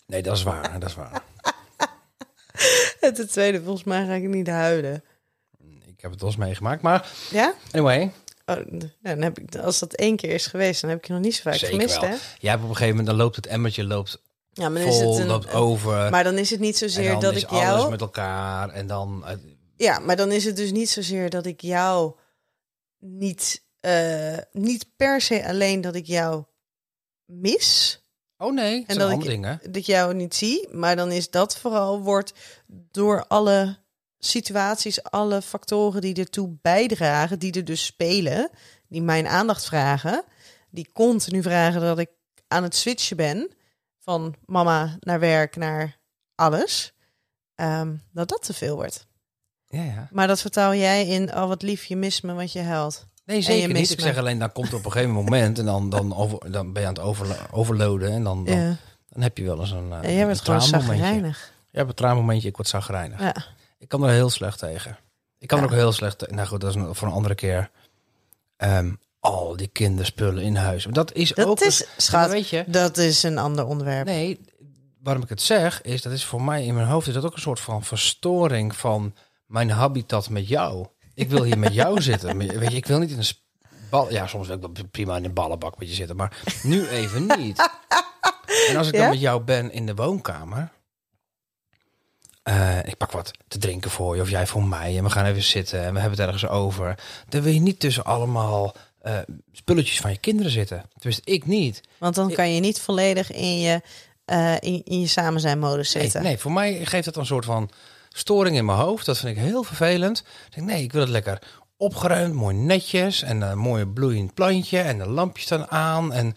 [0.06, 1.22] Nee, dat is waar, dat is waar.
[3.00, 5.04] En ten tweede, volgens mij ga ik niet huilen.
[5.86, 7.54] Ik heb het wel eens meegemaakt, maar Ja?
[7.72, 8.12] anyway.
[8.46, 8.56] Oh,
[9.02, 11.22] ja, dan heb ik, als dat één keer is geweest, dan heb ik je nog
[11.22, 12.10] niet zo vaak Zeker gemist, wel.
[12.10, 12.16] hè?
[12.38, 14.98] Jij hebt op een gegeven moment, dan loopt het emmertje loopt Ja, maar dan is
[14.98, 16.10] vol, het een, over.
[16.10, 17.90] Maar dan is het niet zozeer dat ik alles jou...
[17.90, 18.68] met elkaar.
[18.68, 19.36] En dan, eh,
[19.76, 22.14] Ja, maar dan is het dus niet zozeer dat ik jou
[22.98, 26.44] niet, eh, niet per se alleen dat ik jou
[27.24, 28.00] mis,
[28.36, 29.58] oh nee, En dat ik- dingen.
[29.62, 32.32] dat ik jou niet zie, maar dan is dat vooral wordt
[32.66, 33.78] door alle
[34.18, 38.50] situaties, alle factoren die ertoe bijdragen, die er dus spelen,
[38.88, 40.24] die mijn aandacht vragen,
[40.70, 42.10] die continu vragen dat ik
[42.48, 43.50] aan het switchen ben
[44.04, 45.98] van mama naar werk naar
[46.34, 46.92] alles,
[47.54, 49.06] ehm, dat dat te veel wordt.
[49.66, 50.08] Ja, ja.
[50.10, 53.06] Maar dat vertaal jij in, oh wat lief, je mist me, want je huilt.
[53.24, 53.90] Nee, zeker niet.
[53.90, 56.72] Ik zeg alleen, dan komt er op een gegeven moment en dan, dan, over, dan
[56.72, 58.10] ben je aan het overlo- overloaden.
[58.12, 58.76] En dan, dan, Ja,
[59.08, 61.52] dan heb je wel eens een, eh, en jij wordt gewoon zagrijnig.
[61.70, 63.20] Je hebt een traanmomentje, ik word zagrijnig.
[63.20, 63.34] Ja.
[63.78, 64.98] Ik kan er heel slecht tegen.
[65.38, 65.64] Ik kan Ja.
[65.64, 66.34] er ook heel slecht tegen.
[66.34, 67.70] Nou goed, dat is voor een andere keer.
[68.56, 70.84] Ehm, al die kinderspullen in huis.
[70.90, 71.46] Dat is ook...
[71.46, 74.06] Dat is, eens- schat, Maar weet je, dat is een ander onderwerp.
[74.06, 74.40] Nee,
[75.02, 77.34] waarom ik het zeg, is dat is voor mij in mijn hoofd is dat ook
[77.34, 79.14] een soort van verstoring van
[79.46, 80.86] mijn habitat met jou.
[81.14, 82.38] Ik wil hier met jou zitten.
[82.38, 83.24] Weet je, ik wil niet in een
[83.90, 84.10] bal.
[84.12, 87.26] Ja, soms wil ik wel prima in een ballenbak met je zitten, maar nu even
[87.38, 87.60] niet.
[88.68, 89.00] En als ik Ja?
[89.00, 90.70] dan met jou ben in de woonkamer.
[92.42, 95.24] eh, ik pak wat te drinken voor je of jij voor mij en we gaan
[95.24, 96.98] even zitten en we hebben het ergens over.
[97.28, 99.18] Dan wil je niet tussen allemaal eh,
[99.52, 100.84] spulletjes van je kinderen zitten.
[100.94, 101.80] Tenminste, ik niet.
[101.98, 103.80] Want dan kan je niet volledig in je,
[104.24, 106.22] eh, in, in je samen zijn modus zitten.
[106.22, 107.70] nee, voor mij geeft het een soort van
[108.08, 109.06] storing in mijn hoofd.
[109.06, 110.18] Dat vind ik heel vervelend.
[110.18, 111.42] Ik denk, nee, ik wil het lekker
[111.76, 113.22] opgeruimd, mooi netjes.
[113.22, 114.78] En een mooi bloeiend plantje.
[114.78, 116.12] En de lampjes staan aan.
[116.12, 116.34] En,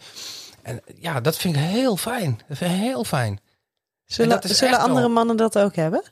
[0.62, 2.40] en ja, dat vind ik heel fijn.
[2.48, 3.40] Dat vind ik heel fijn.
[4.04, 6.02] zullen dat zullen andere wel- mannen dat ook hebben?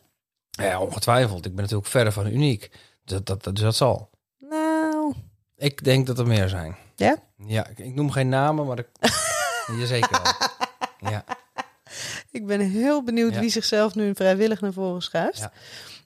[0.50, 1.46] Ja, ongetwijfeld.
[1.46, 2.70] Ik ben natuurlijk verder van uniek.
[3.04, 4.10] Dat, dat, dat, dus dat zal.
[5.64, 6.76] Ik denk dat er meer zijn.
[6.96, 7.16] ja?
[7.46, 8.86] Ja, ik, ik noem geen namen, maar ik...
[9.78, 11.10] Jazeker wel.
[11.10, 11.24] Ja.
[12.30, 13.40] Ik ben heel benieuwd Ja.
[13.40, 15.38] wie zichzelf nu vrijwillig naar voren schuift.
[15.38, 15.52] Ja.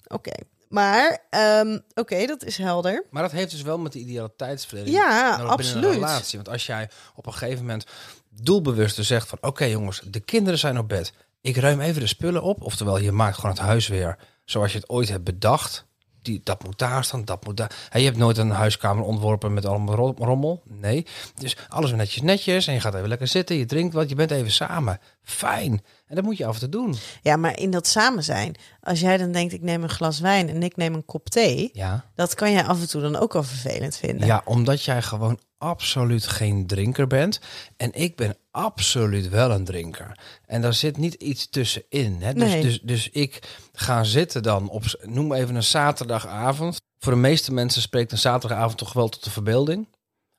[0.07, 0.33] Oké,
[0.69, 3.05] maar ehm, oké, dat is helder.
[3.11, 5.85] Maar dat heeft dus wel met de idealiteitsverdeling Ja, absoluut.
[5.85, 6.39] een relatie.
[6.39, 7.87] Want als jij op een gegeven moment
[8.31, 9.39] doelbewust zegt van...
[9.41, 11.13] oké jongens, de kinderen zijn op bed.
[11.41, 12.63] Ik ruim even de spullen op.
[12.63, 15.87] Oftewel, je maakt gewoon het huis weer zoals je het ooit hebt bedacht.
[16.23, 17.89] Die, dat moet daar staan, dat moet daar.
[17.91, 20.63] En je hebt nooit een huiskamer ontworpen met allemaal ro- rommel.
[20.65, 21.07] Nee.
[21.35, 22.67] Dus alles netjes netjes.
[22.67, 25.01] En je gaat even lekker zitten, je drinkt wat, je bent even samen.
[25.23, 25.83] Fijn.
[26.09, 26.95] En dat moet je af en toe doen.
[27.23, 30.49] Ja, maar in dat samen zijn, als jij dan denkt ik neem een glas wijn
[30.49, 32.05] en ik neem een kop thee, Ja.
[32.15, 34.27] dat kan jij af en toe dan ook wel vervelend vinden.
[34.27, 37.41] Ja, omdat jij gewoon absoluut geen drinker bent.
[37.77, 40.19] En ik ben absoluut wel een drinker.
[40.47, 42.23] En daar zit niet iets tussenin.
[42.23, 42.33] Hè?
[42.35, 42.63] Dus, Nee.
[42.63, 46.81] dus, dus ik ga zitten dan op, noem even een zaterdagavond.
[46.99, 49.89] Voor de meeste mensen spreekt een zaterdagavond toch wel tot de verbeelding.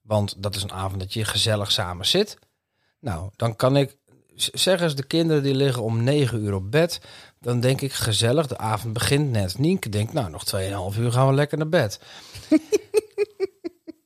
[0.01, 2.38] Want dat is een avond dat je gezellig samen zit.
[2.99, 3.97] Nou, dan kan ik,
[4.54, 6.99] zeg eens de kinderen die liggen om negen uur op bed.
[7.39, 9.58] Dan denk ik gezellig, de avond begint net.
[9.58, 10.43] Nienke denkt, nou nog
[10.95, 11.99] 2,5 uur gaan we lekker naar bed.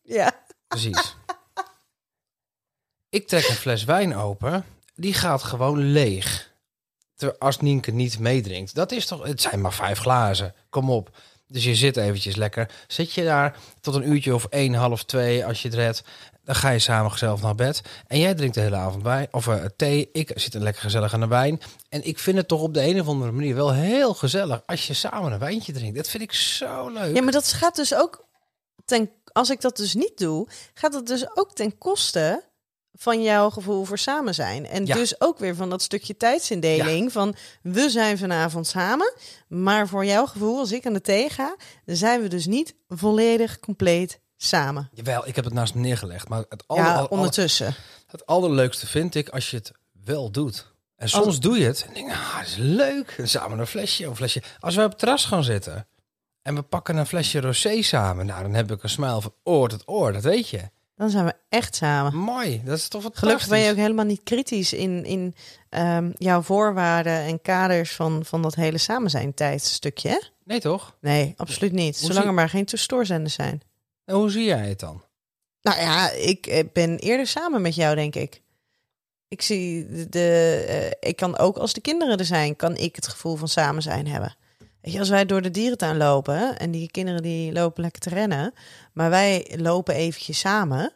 [0.05, 0.31] Ja.
[0.67, 1.15] Precies.
[3.09, 4.65] ik trek een fles wijn open.
[4.95, 6.51] Die gaat gewoon leeg.
[7.15, 8.75] Ter- Als Nienke niet meedrinkt.
[8.75, 9.23] Dat is toch...
[9.23, 10.55] Het zijn maar vijf glazen.
[10.69, 11.17] Kom op.
[11.53, 12.69] Dus je zit eventjes lekker.
[12.87, 16.03] Zit je daar tot een uurtje of één, half twee als je het redt.
[16.43, 17.81] Dan ga je samen gezellig naar bed.
[18.07, 20.09] En jij drinkt de hele avond wijn of eh, thee.
[20.11, 21.61] Ik zit er lekker gezellig aan de wijn.
[21.89, 24.87] En ik vind het toch op de een of andere manier wel heel gezellig als
[24.87, 25.95] je samen een wijntje drinkt.
[25.95, 27.15] Dat vind ik zo leuk.
[27.15, 28.25] Ja, maar dat gaat dus ook
[28.85, 32.43] ten, als ik dat dus niet doe, gaat het dus ook ten koste
[32.95, 34.65] van jouw gevoel voor samen zijn.
[34.65, 34.95] En Ja.
[34.95, 39.13] dus ook weer van dat stukje tijdsindeling van we zijn vanavond samen,
[39.47, 42.75] maar voor jouw gevoel, als ik aan de thee ga, dan zijn we dus niet
[42.89, 44.89] volledig compleet samen.
[44.93, 46.29] Jawel, ik heb het naast me neergelegd.
[46.29, 47.75] Maar het, aller, ja, aller- ondertussen.
[48.07, 49.71] het allerleukste vind ik als je het
[50.05, 50.71] wel doet.
[50.95, 53.15] En soms doe je het en denk, ah, dat is leuk.
[53.17, 54.41] En samen een flesje, een flesje.
[54.59, 55.87] Als we op het terras gaan zitten
[56.41, 59.69] en we pakken een flesje rosé samen, nou, dan heb ik een smile van oor
[59.69, 60.69] tot oor, dat weet je.
[60.95, 62.15] Dan zijn we echt samen.
[62.15, 63.29] Mooi, dat is toch fantastisch.
[63.29, 65.35] Gelukkig ben je ook helemaal niet kritisch in, in
[65.69, 70.09] ehm, jouw voorwaarden en kaders van, van dat hele samen zijn tijdstukje.
[70.09, 70.19] hè?
[70.43, 70.97] Nee, toch?
[71.01, 71.95] Nee, absoluut niet.
[71.95, 73.61] Hoe Zolang zie- er maar geen stoorzenders zijn.
[74.05, 75.03] En hoe zie jij het dan?
[75.61, 78.41] Nou ja, ik eh, ben eerder samen met jou, denk ik.
[79.27, 82.95] Ik zie de, de, eh, ik kan ook als de kinderen er zijn, kan ik
[82.95, 84.35] het gevoel van samen zijn hebben.
[84.83, 88.09] Weet je, als wij door de dierentuin lopen en die kinderen die lopen lekker te
[88.09, 88.53] rennen,
[88.93, 90.93] maar wij lopen eventjes samen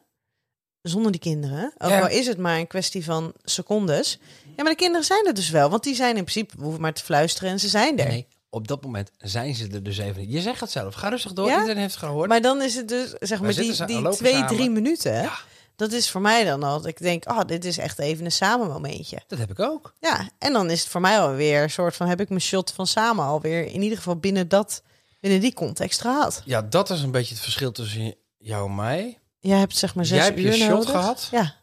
[0.82, 2.00] zonder die kinderen, ook Ja.
[2.02, 4.19] al is het maar een kwestie van secondes.
[4.56, 6.82] Ja, maar de kinderen zijn er dus wel, want die zijn in principe, we hoeven
[6.82, 8.08] maar te fluisteren en ze zijn er.
[8.08, 10.30] Nee, op dat moment zijn ze er dus even.
[10.30, 10.93] Je zegt het zelf.
[10.93, 11.47] Ga rustig door.
[11.47, 11.60] Ja?
[11.60, 12.30] Iedereen heeft het gehoord.
[12.30, 14.47] Maar dan is het dus, zeg maar, die, die twee, samen.
[14.56, 15.13] drie minuten.
[15.13, 15.38] Ja.
[15.77, 16.87] Dat is voor mij dan al.
[16.87, 19.19] Ik denk, oh, dit is echt even een samen momentje.
[19.27, 19.93] Dat heb ik ook.
[19.99, 22.71] Ja, en dan is het voor mij alweer een soort van, heb ik mijn shot
[22.71, 24.81] van samen alweer in ieder geval binnen dat,
[25.19, 26.41] binnen die context gehad.
[26.45, 29.19] Ja, dat is een beetje het verschil tussen jou en mij.
[29.39, 30.89] Jij hebt zeg maar zes Jij hebt je shot nodig.
[30.89, 31.27] gehad?
[31.31, 31.55] Ja,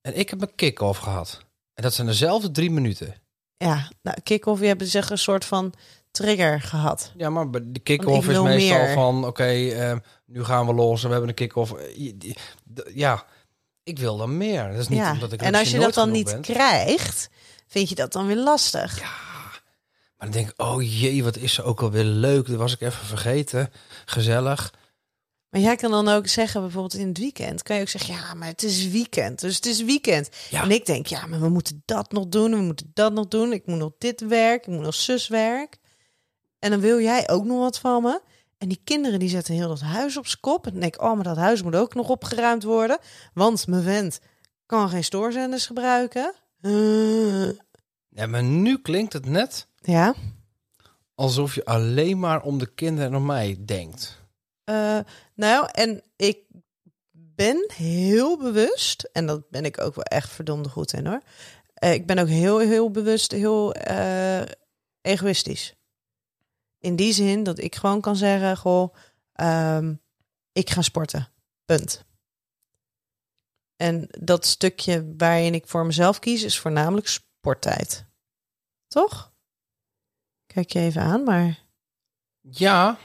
[0.00, 1.40] En ik heb een kick-off gehad.
[1.74, 3.14] En dat zijn dezelfde drie minuten.
[3.56, 3.88] ja.
[4.02, 5.72] Nou, kick-off, je hebt zeg een soort van
[6.14, 7.12] trigger gehad.
[7.16, 8.92] Ja, maar de kick-off is meestal meer.
[8.92, 9.26] van...
[9.26, 9.96] Oké, eh,
[10.26, 11.74] nu gaan we los en we hebben een kick-off.
[12.94, 13.24] Ja,
[13.82, 14.70] ik wil dan meer.
[14.70, 15.12] Dat is niet ja.
[15.12, 17.28] omdat ik En als je dat dan niet krijgt,
[17.66, 19.00] vind je dat dan weer lastig.
[19.00, 19.62] Maar
[20.16, 22.46] dan denk ik, oh jee, wat is ze ook alweer leuk.
[22.46, 23.72] Dat was ik even vergeten.
[24.04, 24.72] Gezellig.
[25.50, 28.34] Maar jij kan dan ook zeggen, bijvoorbeeld in het weekend, kan je ook zeggen, ja,
[28.34, 30.28] maar het is weekend, dus het is weekend.
[30.50, 30.62] Ja.
[30.62, 33.52] En ik denk, ja, maar we moeten dat nog doen, we moeten dat nog doen.
[33.52, 35.78] Ik moet nog dit werk, ik moet nog zuswerk.
[36.64, 38.20] En dan wil jij ook nog wat van me.
[38.58, 40.64] En die kinderen die zetten heel dat huis op z'n kop.
[40.66, 42.98] En dan denk ik, oh, maar dat huis moet ook nog opgeruimd worden.
[43.34, 44.20] Want mijn vent
[44.66, 46.34] kan geen stoorzenders gebruiken.
[46.60, 47.48] Eh,
[48.08, 50.14] Ja, maar nu klinkt het net ja.
[51.14, 54.22] alsof je alleen maar om de kinderen en om mij denkt.
[54.64, 54.98] Eh,
[55.34, 56.38] nou, en ik
[57.12, 61.22] ben heel bewust, en dat ben ik ook wel echt verdomde goed in hoor.
[61.74, 64.42] Eh, ik ben ook heel, heel bewust, heel eh,
[65.00, 65.74] egoïstisch.
[66.84, 68.94] In die zin dat ik gewoon kan zeggen, goh,
[69.32, 69.94] ehm,
[70.52, 71.28] ik ga sporten.
[71.64, 72.04] Punt.
[73.76, 78.06] En dat stukje waarin ik voor mezelf kies, is voornamelijk sporttijd.
[78.88, 79.32] Toch?
[80.46, 81.58] Kijk je even aan, maar
[82.40, 82.98] Ja,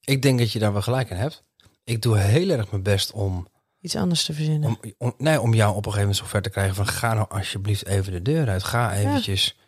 [0.00, 1.44] ik denk dat je daar wel gelijk in hebt.
[1.84, 3.46] Ik doe heel erg mijn best om,
[3.80, 4.68] iets anders te verzinnen.
[4.68, 7.28] om, om, nee, om jou op een gegeven moment zover te krijgen van ga nou
[7.28, 8.62] alsjeblieft even de deur uit.
[8.62, 9.58] Ga eventjes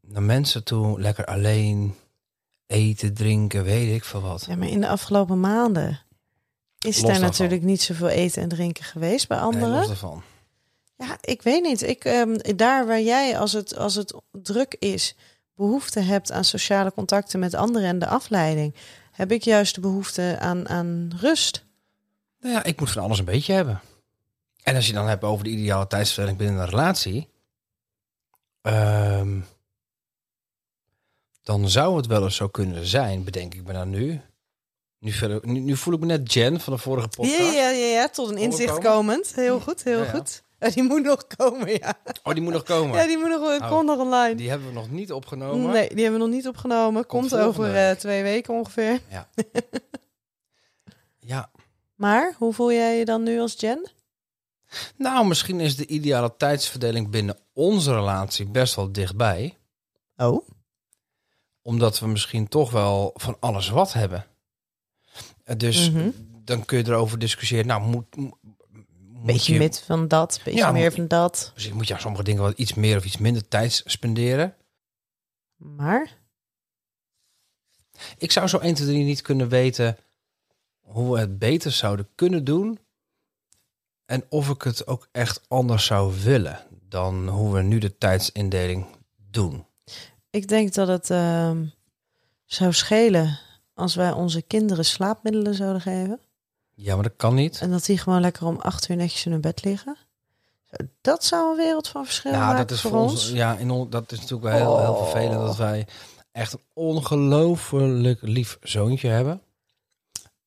[0.00, 1.94] naar mensen toe, lekker alleen
[2.72, 4.44] eten, drinken, weet ik veel wat.
[4.48, 6.00] Ja, maar in de afgelopen maanden
[6.78, 7.28] is Los daar daarvan.
[7.30, 9.70] natuurlijk niet zoveel eten en drinken geweest bij Nee, anderen.
[9.70, 10.22] los daarvan.
[10.96, 11.82] ja, ik weet niet.
[11.82, 15.14] Ik, ehm, daar waar jij, als het, als het druk is,
[15.54, 18.74] behoefte hebt aan sociale contacten met anderen en de afleiding,
[19.12, 21.64] heb ik juist de behoefte aan, aan rust.
[22.40, 23.80] Nou ja, ik moet van alles een beetje hebben.
[24.62, 27.28] En als je dan hebt over de ideale tijdsverdeling binnen een relatie,
[28.62, 29.40] ehm,
[31.42, 34.20] dan zou het wel eens zo kunnen zijn, bedenk ik me nou nu.
[34.98, 37.38] Nu, verder, nu, nu voel ik me net Jen van de vorige podcast.
[37.38, 39.34] Ja, ja, ja, ja, tot een inzicht komend.
[39.34, 40.42] Heel goed, heel Ja, goed.
[40.60, 41.94] Oh, die moet nog komen, ja.
[42.22, 42.98] Oh, die moet nog komen.
[42.98, 44.34] Ja, die moet nog, Oh, komt nog online.
[44.34, 45.70] Die hebben we nog niet opgenomen.
[45.70, 47.06] Nee, die hebben we nog niet opgenomen.
[47.06, 49.00] Komt, over eh, twee weken ongeveer.
[49.10, 49.28] Ja.
[51.32, 51.50] ja.
[51.94, 53.90] Maar hoe voel jij je dan nu als Jen?
[54.96, 59.58] Nou, misschien is de ideale tijdsverdeling binnen onze relatie best wel dichtbij.
[60.16, 60.48] Oh.
[61.62, 64.26] Omdat we misschien toch wel van alles wat hebben.
[65.44, 66.10] Eh, Dus Mhm.
[66.44, 67.66] dan kun je erover discussiëren.
[67.66, 68.38] Nou, moet, mo-
[68.98, 71.50] moet Beetje je, met van dat, beetje Ja, meer moet- van dat.
[71.54, 74.56] Misschien moet je aan sommige dingen wat iets meer of iets minder tijd spenderen.
[75.56, 76.20] Maar
[78.18, 79.96] Ik zou zo 1, 2, 3 niet kunnen weten
[80.80, 82.78] hoe we het beter zouden kunnen doen.
[84.04, 88.86] En of ik het ook echt anders zou willen dan hoe we nu de tijdsindeling
[89.16, 89.66] doen.
[90.32, 91.64] Ik denk dat het ehm,
[92.46, 93.38] zou schelen
[93.74, 96.20] als wij onze kinderen slaapmiddelen zouden geven.
[96.74, 97.58] Ja, maar dat kan niet.
[97.60, 99.96] En dat die gewoon lekker om acht uur netjes in hun bed liggen.
[101.00, 103.12] Dat zou een wereld van verschil Ja, maken dat is voor ons.
[103.12, 103.30] ons.
[103.30, 105.10] Ja, in on, dat is natuurlijk wel heel, heel Oh.
[105.10, 105.86] vervelend dat wij
[106.32, 109.40] echt een ongelooflijk lief zoontje hebben.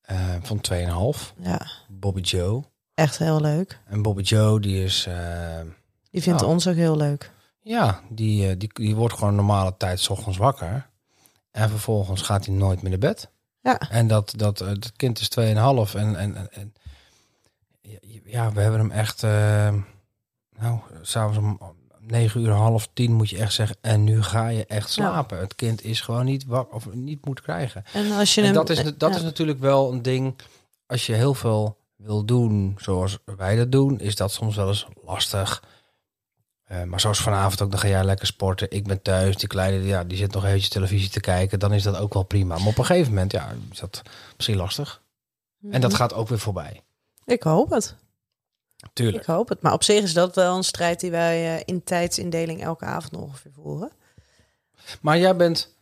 [0.00, 1.34] Eh, van 2,5.
[1.38, 2.62] Ja, Bobby Joe.
[2.94, 3.78] echt heel leuk.
[3.86, 5.06] En Bobby Joe, die is.
[5.06, 5.60] eh,
[6.10, 7.30] Die vindt ons ook heel leuk.
[7.66, 10.88] Ja, die, eh, die, die wordt gewoon normale tijd 's ochtends wakker.
[11.50, 13.28] En vervolgens gaat hij nooit meer naar bed.
[13.60, 13.78] Ja.
[13.90, 15.94] En dat, dat, eh, dat kind is 2,5.
[15.94, 16.72] En, en, en, en
[18.24, 19.22] ja, we hebben hem echt.
[19.22, 19.74] eh,
[20.58, 23.76] nou, s'avonds om 9 uur, half tien moet je echt zeggen.
[23.80, 25.38] En nu ga je echt slapen.
[25.38, 27.84] Het kind is gewoon niet wak of niet moet krijgen.
[27.92, 29.16] En als je En hem, dat is, dat ja.
[29.16, 30.34] is natuurlijk wel een ding.
[30.86, 34.86] Als je heel veel wil doen zoals wij dat doen, is dat soms wel eens
[35.04, 35.62] lastig.
[36.66, 38.70] Eh, maar zoals vanavond ook, dan ga jij lekker sporten.
[38.70, 41.58] Ik ben thuis, die kleine ja, die zit nog eventjes televisie te kijken.
[41.58, 42.58] Dan is dat ook wel prima.
[42.58, 44.02] Maar op een gegeven moment ja, is dat
[44.36, 45.02] misschien lastig.
[45.70, 46.00] En dat Mhm.
[46.00, 46.82] gaat ook weer voorbij.
[47.24, 47.94] Ik hoop het.
[48.92, 49.22] Tuurlijk.
[49.22, 49.62] Ik hoop het.
[49.62, 53.16] Maar op zich is dat wel een strijd die wij eh, in tijdsindeling elke avond
[53.16, 53.90] ongeveer voeren.
[55.00, 55.74] Maar jij bent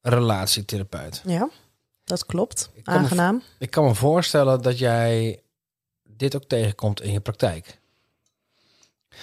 [0.00, 1.22] relatietherapeut.
[1.26, 1.48] Ja,
[2.04, 2.70] dat klopt.
[2.74, 3.42] Ik kan me Aangenaam.
[3.58, 5.42] Ik kan me voorstellen dat jij
[6.02, 7.80] dit ook tegenkomt in je praktijk.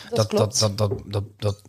[0.09, 0.31] Dat.
[0.31, 1.61] Dat, dat, dat, dat, dat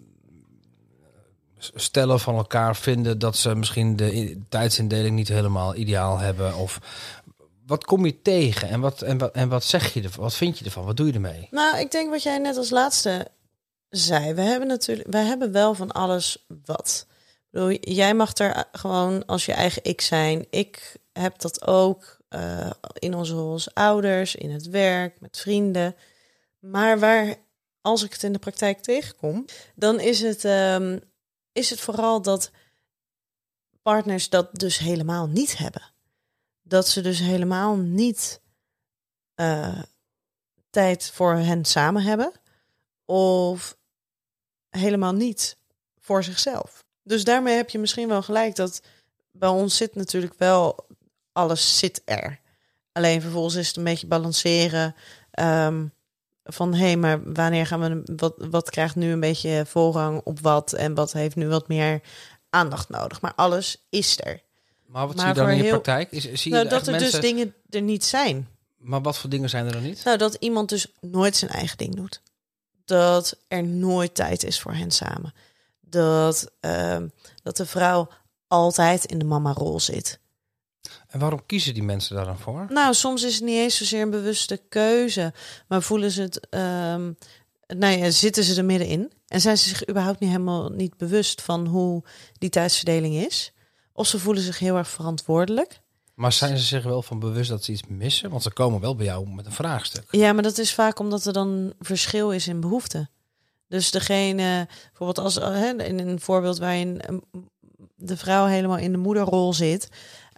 [1.58, 6.54] stellen van elkaar vinden dat ze misschien de tijdsindeling niet helemaal ideaal hebben.
[6.54, 6.78] Of
[7.66, 10.22] wat kom je tegen en wat, en wat, en wat zeg je ervan?
[10.22, 10.85] Wat vind je ervan?
[10.85, 11.48] Wat doe je ermee?
[11.50, 13.30] Nou, ik denk wat jij net als laatste
[13.88, 14.35] zei.
[14.35, 17.06] We hebben natuurlijk, wij hebben wel van alles wat.
[17.08, 20.46] Ik bedoel, jij mag er gewoon als je eigen ik zijn.
[20.50, 25.96] Ik heb dat ook eh, in onze rol als ouders, in het werk, met vrienden.
[26.58, 27.37] Maar waar,
[27.83, 30.99] als ik het in de praktijk tegenkom, dan is het, ehm,
[31.53, 32.51] is het vooral dat
[33.83, 35.83] partners dat dus helemaal niet hebben.
[36.62, 38.40] Dat ze dus helemaal niet
[39.35, 39.83] eh,
[40.71, 42.33] tijd voor hen samen hebben.
[43.05, 43.77] Of
[44.68, 45.57] helemaal niet
[46.01, 46.85] voor zichzelf.
[47.03, 48.83] Dus daarmee heb je misschien wel gelijk dat
[49.31, 50.87] bij ons zit natuurlijk wel
[51.33, 52.40] alles zit er.
[52.92, 54.95] Alleen vervolgens is het een beetje balanceren
[55.31, 55.87] ehm,
[56.44, 60.40] van hé, hey, maar wanneer gaan we wat, wat krijgt nu een beetje voorrang op
[60.40, 62.00] wat en wat heeft nu wat meer
[62.50, 63.20] aandacht nodig.
[63.20, 64.40] Maar alles is er.
[64.87, 66.11] Maar wat Maar zie je dan in je heel- praktijk?
[66.11, 67.11] Is, zie je Nou, dat er mensen...
[67.11, 68.48] dus dingen er niet zijn.
[68.76, 70.05] Maar wat voor dingen zijn er dan niet?
[70.05, 72.20] Nou, dat iemand dus nooit zijn eigen ding doet.
[72.85, 75.35] Dat er nooit tijd is voor hen samen.
[75.81, 77.09] Dat, ehm,
[77.42, 78.09] dat de vrouw
[78.48, 80.18] altijd in de mama-rol zit.
[81.12, 82.66] En waarom kiezen die mensen daar dan voor?
[82.68, 85.33] Nou, soms is het niet eens zozeer een bewuste keuze,
[85.68, 87.12] maar voelen ze het, ehm,
[87.66, 91.42] nou ja, zitten ze er middenin en zijn ze zich überhaupt niet helemaal niet bewust
[91.42, 92.03] van hoe
[92.38, 93.53] die tijdsverdeling is.
[93.92, 95.81] Of ze voelen zich heel erg verantwoordelijk.
[96.14, 98.31] Maar zijn ze zich wel van bewust dat ze iets missen?
[98.31, 100.05] Want ze komen wel bij jou met een vraagstuk.
[100.11, 103.11] Ja, maar dat is vaak omdat er dan verschil is in behoeften.
[103.68, 107.18] Dus degene, bijvoorbeeld als hè, in een voorbeeld waarin ehm,
[107.96, 109.88] de vrouw helemaal in de moederrol zit,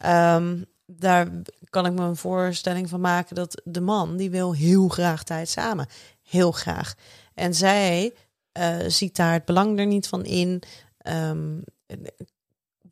[0.05, 1.29] ehm, daar
[1.71, 5.49] kan ik me een voorstelling van maken dat de man die wil heel graag tijd
[5.49, 5.87] samen,
[6.23, 6.95] heel graag.
[7.35, 8.15] En zij
[8.53, 10.63] eh, ziet daar het belang er niet van in,
[10.99, 11.61] ehm,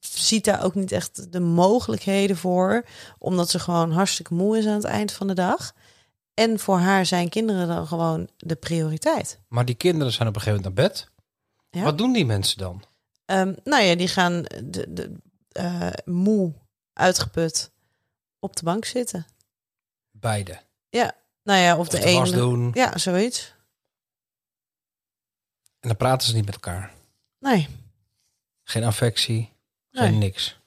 [0.00, 2.84] ziet daar ook niet echt de mogelijkheden voor,
[3.18, 5.72] omdat ze gewoon hartstikke moe is aan het eind van de dag.
[6.34, 9.40] En voor haar zijn kinderen dan gewoon de prioriteit.
[9.48, 11.10] Maar die kinderen zijn op een gegeven moment naar bed.
[11.70, 11.82] Ja.
[11.82, 12.82] Wat doen die mensen dan?
[13.24, 15.12] Ehm, nou ja, die gaan de, de,
[15.52, 16.52] eh, moe,
[16.92, 17.70] uitgeput
[18.38, 19.26] op de bank zitten.
[20.10, 20.60] Beide.
[20.88, 22.32] Ja, nou ja, of, Of de, de een.
[22.32, 22.70] doen.
[22.74, 23.54] Ja, zoiets.
[25.80, 26.92] En dan praten ze niet met elkaar.
[27.38, 27.68] Nee.
[28.62, 29.52] Geen affectie,
[29.90, 30.18] geen Nee.
[30.18, 30.60] niks.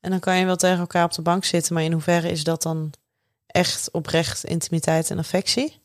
[0.00, 2.44] En dan kan je wel tegen elkaar op de bank zitten, maar in hoeverre is
[2.44, 2.92] dat dan
[3.46, 5.82] echt oprecht intimiteit en affectie?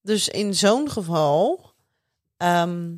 [0.00, 1.74] Dus in zo'n geval
[2.36, 2.96] ehm,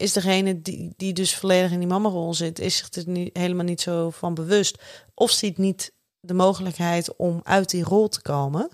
[0.00, 3.64] is degene die, die dus volledig in die mama-rol zit, is zich er niet, helemaal
[3.64, 4.82] niet zo van bewust.
[5.14, 8.70] Of ziet niet de mogelijkheid om uit die rol te komen.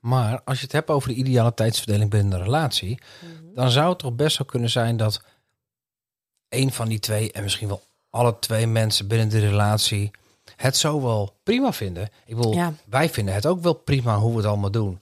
[0.00, 2.98] Maar als je het hebt over de ideale tijdsverdeling binnen een relatie,
[3.54, 5.22] dan zou het toch best wel kunnen zijn dat
[6.48, 10.10] een van die twee, en misschien wel alle twee mensen binnen de relatie,
[10.56, 12.08] het zo wel prima vinden.
[12.24, 12.72] Ik bedoel, Ja.
[12.86, 15.00] wij vinden het ook wel prima hoe we het allemaal doen.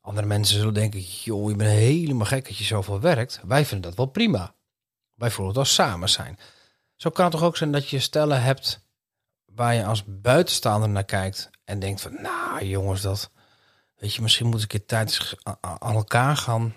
[0.00, 3.40] Andere mensen zullen denken, joh, je bent helemaal gek dat je zoveel werkt.
[3.46, 4.54] Wij vinden dat wel prima.
[5.18, 6.38] Het als samen zijn.
[6.96, 8.80] Zo kan het toch ook zijn dat je stellen hebt
[9.44, 13.30] waar je als buitenstaander naar kijkt en denkt van, nou jongens, dat,
[13.96, 16.74] weet je, misschien moet ik een keer tijd aan elkaar gaan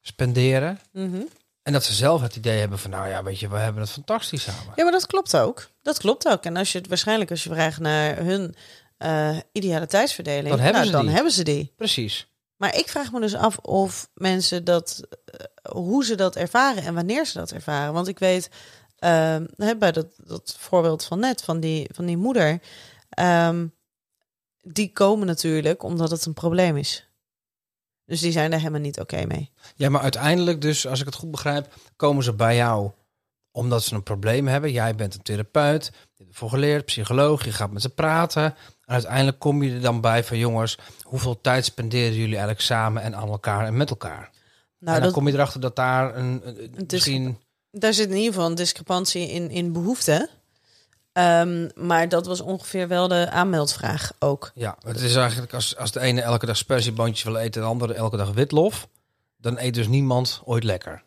[0.00, 0.80] spenderen.
[0.92, 1.22] Mhm.
[1.62, 3.90] En dat ze zelf het idee hebben van, nou ja, weet je, we hebben het
[3.90, 4.72] fantastisch samen.
[4.76, 5.68] Ja, maar dat klopt ook.
[5.82, 6.44] Dat klopt ook.
[6.44, 8.54] En als je het waarschijnlijk, als je vraagt naar hun
[8.96, 11.14] eh ideale tijdsverdeling, Dan hebben nou, ze dan die.
[11.14, 11.72] hebben ze die.
[11.76, 12.28] Precies.
[12.56, 16.94] Maar ik vraag me dus af of mensen dat, eh, hoe ze dat ervaren en
[16.94, 17.92] wanneer ze dat ervaren.
[17.92, 18.50] Want ik weet,
[18.98, 19.46] ehm,
[19.78, 22.60] bij dat, dat voorbeeld van net, van die, van die moeder,
[23.08, 23.66] ehm,
[24.62, 27.08] die komen natuurlijk omdat het een probleem is.
[28.04, 29.50] Dus die zijn er helemaal niet oké mee.
[29.74, 32.90] Ja, maar uiteindelijk dus, als ik het goed begrijp, komen ze bij jou
[33.50, 34.72] omdat ze een probleem hebben.
[34.72, 38.54] Jij bent een therapeut, je hebt ervoor geleerd, psycholoog, je gaat met ze praten.
[38.86, 43.02] En uiteindelijk kom je er dan bij van jongens, hoeveel tijd spenderen jullie eigenlijk samen
[43.02, 44.18] en aan elkaar en met elkaar?
[44.20, 44.30] Nou,
[44.78, 47.38] en dan dat, kom je erachter dat daar een, een- misschien...
[47.70, 50.28] daar zit in ieder geval een discrepantie in, in behoeften.
[51.12, 54.50] Ehm, maar dat was ongeveer wel de aanmeldvraag ook.
[54.54, 57.72] Ja, het is eigenlijk als, als de ene elke dag spersiebandjes wil eten en de
[57.72, 58.88] andere elke dag witlof,
[59.36, 61.02] dan eet dus niemand ooit lekker.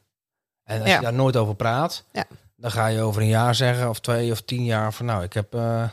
[0.63, 0.95] En als Ja.
[0.95, 2.25] je daar nooit over praat, Ja.
[2.55, 5.33] dan ga je over een jaar zeggen, of twee of tien jaar, van nou, ik
[5.33, 5.83] heb, eh,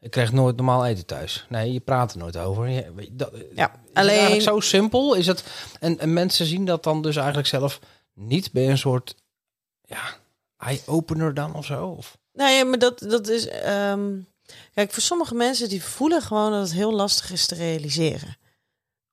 [0.00, 1.46] ik kreeg nooit normaal eten thuis.
[1.48, 2.68] Nee, je praat er nooit over.
[2.68, 5.14] Je, dat, is Ja, alleen eigenlijk zo simpel?
[5.14, 5.44] Is het,
[5.80, 7.80] en, en mensen zien dat dan dus eigenlijk zelf
[8.14, 9.14] niet bij een soort,
[9.82, 10.14] ja,
[10.56, 11.86] eye-opener dan of zo?
[11.86, 12.18] Of?
[12.32, 13.48] Nou ja, maar dat, dat is.
[13.48, 14.18] ehm,
[14.74, 18.36] kijk, voor sommige mensen die voelen gewoon dat het heel lastig is te realiseren.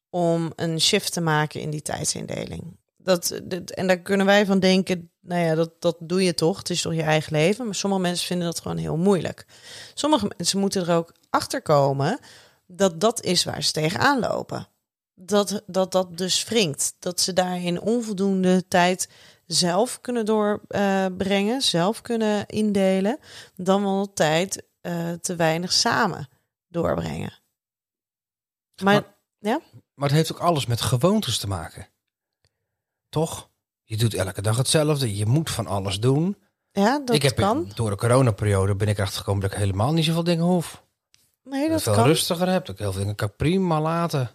[0.10, 2.78] Om een shift te maken in die tijdsindeling.
[3.04, 6.58] Dat, dat, en daar kunnen wij van denken, nou ja, dat, dat doe je toch.
[6.58, 7.66] Het is toch je eigen leven.
[7.66, 9.46] Maar sommige mensen vinden dat gewoon heel moeilijk.
[9.94, 12.20] Sommige mensen moeten er ook achter komen
[12.68, 14.68] dat dat is waar ze tegenaan lopen.
[15.16, 16.96] Dat dat, dat dus wringt.
[17.00, 19.10] Dat ze daarin onvoldoende tijd
[19.46, 23.20] zelf kunnen doorbrengen, zelf kunnen indelen,
[23.56, 26.30] dan wel tijd eh, te weinig samen
[26.68, 27.42] doorbrengen.
[28.84, 29.60] Maar, Maar- ja,
[29.94, 31.88] Maar het heeft ook alles met gewoontes te maken.
[33.14, 33.50] Toch?
[33.84, 35.16] Je doet elke dag hetzelfde.
[35.16, 36.38] Je moet van alles doen.
[36.72, 37.72] ja, dat ik heb kan.
[37.76, 40.84] door de coronaperiode ben ik erachter gekomen dat ik helemaal niet zoveel dingen hoef.
[41.44, 42.06] Nee, Dat dat ik veel kan.
[42.06, 42.66] rustiger heb.
[42.66, 44.32] Dat ik heel veel dingen kan prima laten.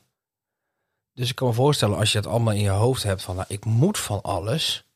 [1.13, 3.47] Dus ik kan me voorstellen als je het allemaal in je hoofd hebt van nou,
[3.49, 4.89] ik moet van alles.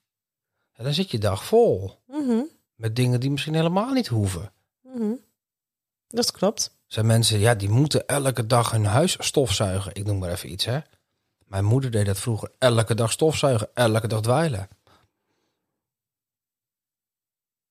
[0.76, 1.99] dan zit je dag vol.
[2.07, 2.41] Mhm,
[2.74, 4.53] Met dingen die misschien helemaal niet hoeven.
[4.83, 5.12] mhm.
[6.09, 6.76] Dat klopt.
[6.87, 9.95] Zijn mensen, ja, die moeten elke dag hun huis stofzuigen.
[9.95, 10.78] Ik noem maar even iets, hè.
[11.53, 12.50] Mijn moeder deed dat vroeger.
[12.59, 14.68] Elke dag stofzuigen, elke dag dweilen.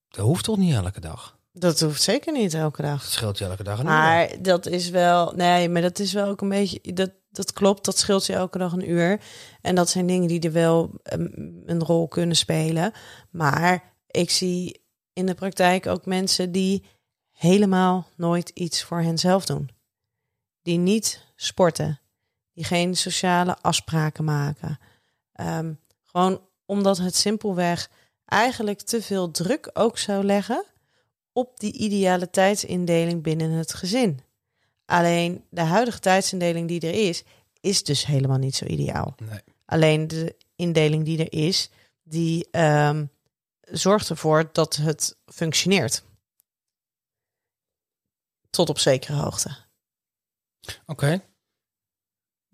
[0.08, 1.40] Dat hoeft toch niet elke dag?
[1.52, 3.04] Dat hoeft zeker niet elke Dat dag.
[3.04, 3.92] scheelt je elke dag een uur.
[3.92, 7.86] Maar dat is wel, nee, maar dat is wel ook een beetje, dat, dat klopt,
[7.86, 9.22] dat scheelt je elke dag een uur.
[9.62, 11.28] En dat zijn dingen die er wel ehm,
[11.66, 12.94] een rol kunnen spelen.
[13.30, 16.86] Maar ik zie in de praktijk ook mensen die
[17.32, 19.70] helemaal nooit iets voor henzelf doen.
[20.62, 22.01] Die niet sporten,
[22.54, 24.80] die geen sociale afspraken maken.
[25.34, 25.74] Ehm,
[26.04, 27.90] gewoon omdat het simpelweg
[28.26, 30.66] eigenlijk te veel druk ook zou leggen
[31.34, 34.20] op die ideale tijdsindeling binnen het gezin.
[34.86, 37.24] Alleen de huidige tijdsindeling die er is,
[37.60, 39.16] is dus helemaal niet zo ideaal.
[39.30, 39.40] Nee.
[39.66, 41.70] Alleen de indeling die er is,
[42.04, 43.06] die ehm,
[43.62, 46.04] zorgt ervoor dat het functioneert.
[48.50, 49.58] Tot op zekere hoogte.
[50.86, 51.22] Oké.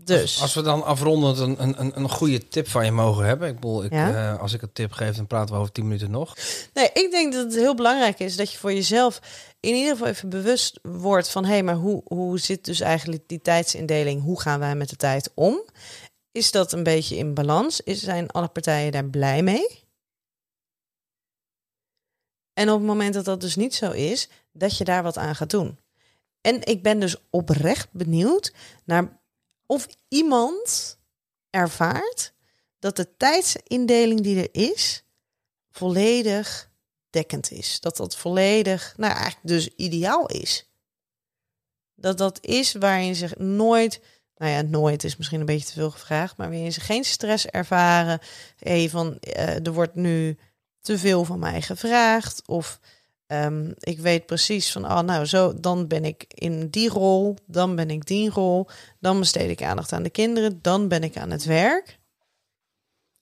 [0.08, 3.48] Dus, Als we dan afrondend een, een, een, een goede tip van je mogen hebben.
[3.48, 4.34] Ik bedoel, ik, Ja?
[4.34, 6.36] eh, als ik een tip geef, dan praten we over tien minuten nog.
[6.74, 9.20] nee, ik denk dat het heel belangrijk is dat je voor jezelf
[9.60, 13.24] in ieder geval even bewust wordt van hé, hey, maar hoe, hoe zit dus eigenlijk
[13.28, 14.24] die tijdsindeling?
[14.24, 15.62] Hoe gaan wij met de tijd om?
[16.32, 17.82] Is dat een beetje in balans?
[17.82, 19.86] Is, zijn alle partijen daar blij mee?
[22.54, 25.36] En op het moment dat dat dus niet zo is, dat je daar wat aan
[25.36, 25.78] gaat doen.
[26.42, 28.54] En ik ben dus oprecht benieuwd
[28.86, 29.17] naar
[29.68, 30.98] of iemand
[31.50, 32.34] ervaart
[32.80, 35.04] dat de tijdsindeling die er is,
[35.72, 36.70] volledig
[37.10, 37.80] dekkend is.
[37.80, 40.70] Dat dat volledig, nou eigenlijk dus ideaal is.
[41.96, 44.02] Dat dat is waarin ze nooit,
[44.36, 47.46] nou ja, nooit is misschien een beetje te veel gevraagd, maar waarin ze geen stress
[47.46, 48.20] ervaren.
[48.58, 50.38] Hey, van eh, er wordt nu
[50.82, 52.48] te veel van mij gevraagd.
[52.48, 52.80] Of
[53.28, 57.76] ehm, ik weet precies van, oh nou, zo, dan ben ik in die rol, dan
[57.76, 58.68] ben ik die rol,
[59.00, 62.00] dan besteed ik aandacht aan de kinderen, dan ben ik aan het werk.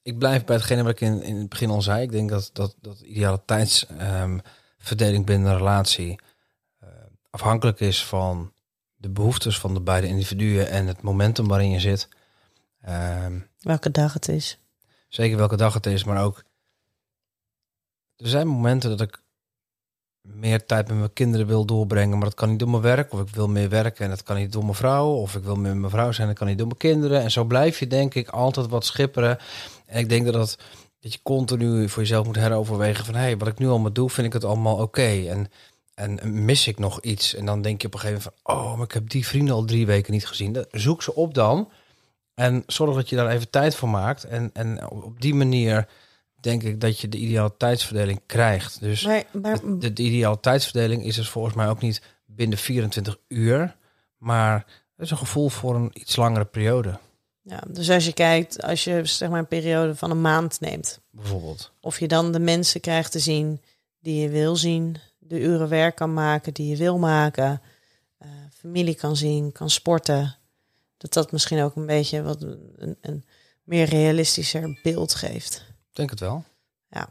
[0.02, 2.02] Ik blijf bij hetgene wat ik in, in het begin al zei.
[2.02, 6.20] Ik denk dat, dat, dat de ideale tijdsverdeling binnen een relatie
[6.80, 6.88] eh,
[7.30, 8.54] afhankelijk is van
[8.96, 12.08] de behoeftes van de beide individuen en het momentum waarin je zit.
[12.82, 14.60] Ehm, Welke dag het is.
[15.10, 16.44] zeker welke dag het is, maar ook
[18.16, 19.22] er zijn momenten dat ik
[20.34, 23.14] meer tijd met mijn kinderen wil doorbrengen, maar dat kan niet door mijn werk.
[23.14, 25.08] Of ik wil meer werken en dat kan niet door mijn vrouw.
[25.08, 27.22] Of ik wil meer mijn vrouw zijn en dat kan niet door mijn kinderen.
[27.22, 29.38] En zo blijf je denk ik altijd wat schipperen.
[29.86, 30.58] En ik denk dat dat
[31.06, 33.16] dat je continu voor jezelf moet heroverwegen van...
[33.16, 35.26] hé, hey, wat ik nu allemaal doe, vind ik het allemaal oké.
[35.28, 35.50] En,
[35.96, 37.36] en mis ik nog iets?
[37.36, 38.56] En dan denk je op een gegeven moment van...
[38.56, 40.66] oh, maar ik heb die vrienden al drie weken niet gezien.
[40.72, 41.70] Zoek ze op dan.
[42.34, 44.24] En zorg dat je daar even tijd voor maakt.
[44.24, 45.88] En, en op die manier
[46.46, 48.80] denk ik dat je de ideale tijdsverdeling krijgt.
[48.80, 52.58] Dus Maar, maar de, de, de ideale tijdsverdeling is dus volgens mij ook niet binnen
[52.58, 53.76] 24 uur.
[54.18, 54.56] Maar
[54.96, 57.00] het is een gevoel voor een iets langere periode,
[57.48, 61.00] ja, dus als je kijkt, als je zeg maar een periode van een maand neemt,
[61.10, 61.72] bijvoorbeeld.
[61.82, 63.62] of je dan de mensen krijgt te zien
[64.00, 67.62] die je wil zien, de uren werk kan maken die je wil maken,
[68.18, 70.36] eh, familie kan zien, kan sporten,
[70.98, 73.26] dat dat misschien ook een beetje wat een, een
[73.64, 75.66] meer realistischer beeld geeft.
[75.96, 76.44] Ik denk het wel.
[76.90, 77.08] Ja.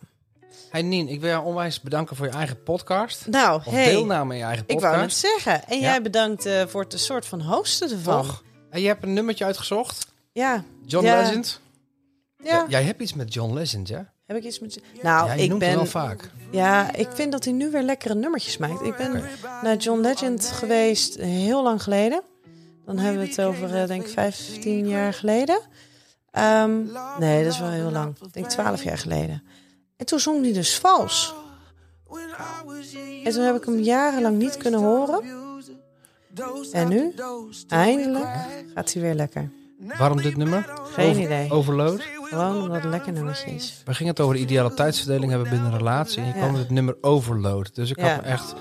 [0.70, 3.26] Hey Nien, ik wil jou onwijs bedanken voor je eigen podcast.
[3.26, 4.93] Nou, Of hey, deelname in je eigen ik podcast.
[4.95, 5.66] wou het zeggen.
[5.68, 5.82] En Ja.
[5.82, 8.22] jij bedankt eh, voor het een soort van hosten ervan.
[8.22, 8.43] Toch?
[8.70, 10.07] En je hebt een nummertje uitgezocht.
[10.32, 10.64] Ja.
[10.87, 11.20] John Ja.
[11.20, 11.61] Legend.
[12.43, 12.66] Ja.
[12.68, 14.12] Jij hebt iets met John Legend, ja?
[14.26, 14.80] Heb ik iets met...
[15.03, 15.74] Nou, ja, ik noemt ben...
[15.74, 16.30] wel vaak.
[16.51, 18.82] Ja, ik vind dat hij nu weer lekkere nummertjes maakt.
[18.82, 19.24] Ik ben
[19.62, 22.22] naar John Legend geweest heel lang geleden.
[22.87, 25.61] Dan hebben we het over, eh, denk ik, 15 jaar geleden.
[26.35, 26.82] Ehm,
[27.18, 28.16] nee, dat is wel heel lang.
[28.22, 29.43] Ik denk 12 jaar geleden.
[29.97, 31.35] En toen zong hij dus vals.
[33.24, 35.22] En toen heb ik hem jarenlang niet kunnen horen.
[36.72, 37.14] En nu,
[37.68, 38.26] eindelijk,
[38.74, 39.51] gaat hij weer lekker.
[39.99, 40.72] Waarom dit nummer?
[40.93, 41.51] Geen Over- idee.
[41.51, 42.03] Overload.
[42.22, 43.82] Gewoon omdat het een lekker nummertje is.
[43.85, 46.18] We gingen het over de ideale tijdsverdeling hebben binnen een relatie.
[46.18, 46.39] En je Ja.
[46.39, 47.74] kwam met het nummer Overload.
[47.74, 48.09] Dus ik Ja.
[48.14, 48.55] had me echt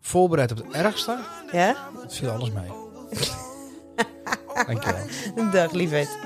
[0.00, 1.18] voorbereid op het ergste.
[1.52, 1.76] Ja?
[2.02, 2.70] Het viel alles mee.
[4.66, 5.50] Dankjewel.
[5.52, 6.18] Dag, liefheid.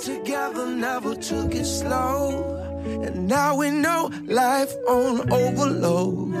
[0.00, 2.56] Together, never took it slow.
[3.04, 6.32] And now we know life on overload.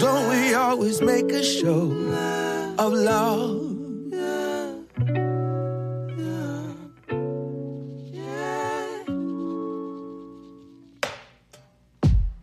[0.00, 1.92] Don't we always make a show
[2.78, 3.64] of love?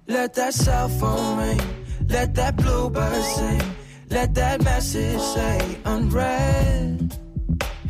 [0.08, 1.62] Let that cell phone ring,
[2.08, 3.62] let that bluebird sing,
[4.10, 7.25] let that message say unread.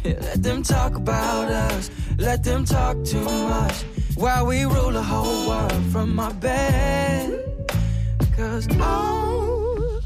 [0.06, 1.90] Let them talk about us.
[2.20, 3.84] Let them talk too much.
[4.16, 7.42] While we rule the whole world from my bed.
[8.38, 10.00] Cause oh,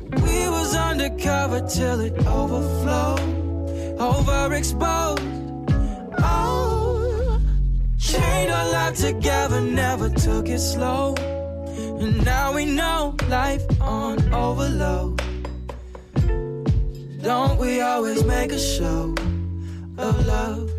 [0.00, 3.20] we was undercover till it overflowed.
[3.98, 5.20] Overexposed.
[6.18, 7.38] Oh,
[7.98, 11.14] chained our life together, never took it slow.
[12.00, 15.20] And now we know life on overload.
[17.22, 19.14] Don't we always make a show
[20.26, 20.70] love?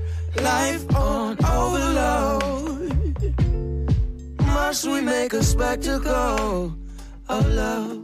[0.41, 2.93] Life on overload.
[4.39, 6.75] Must we make a spectacle
[7.29, 8.02] of love?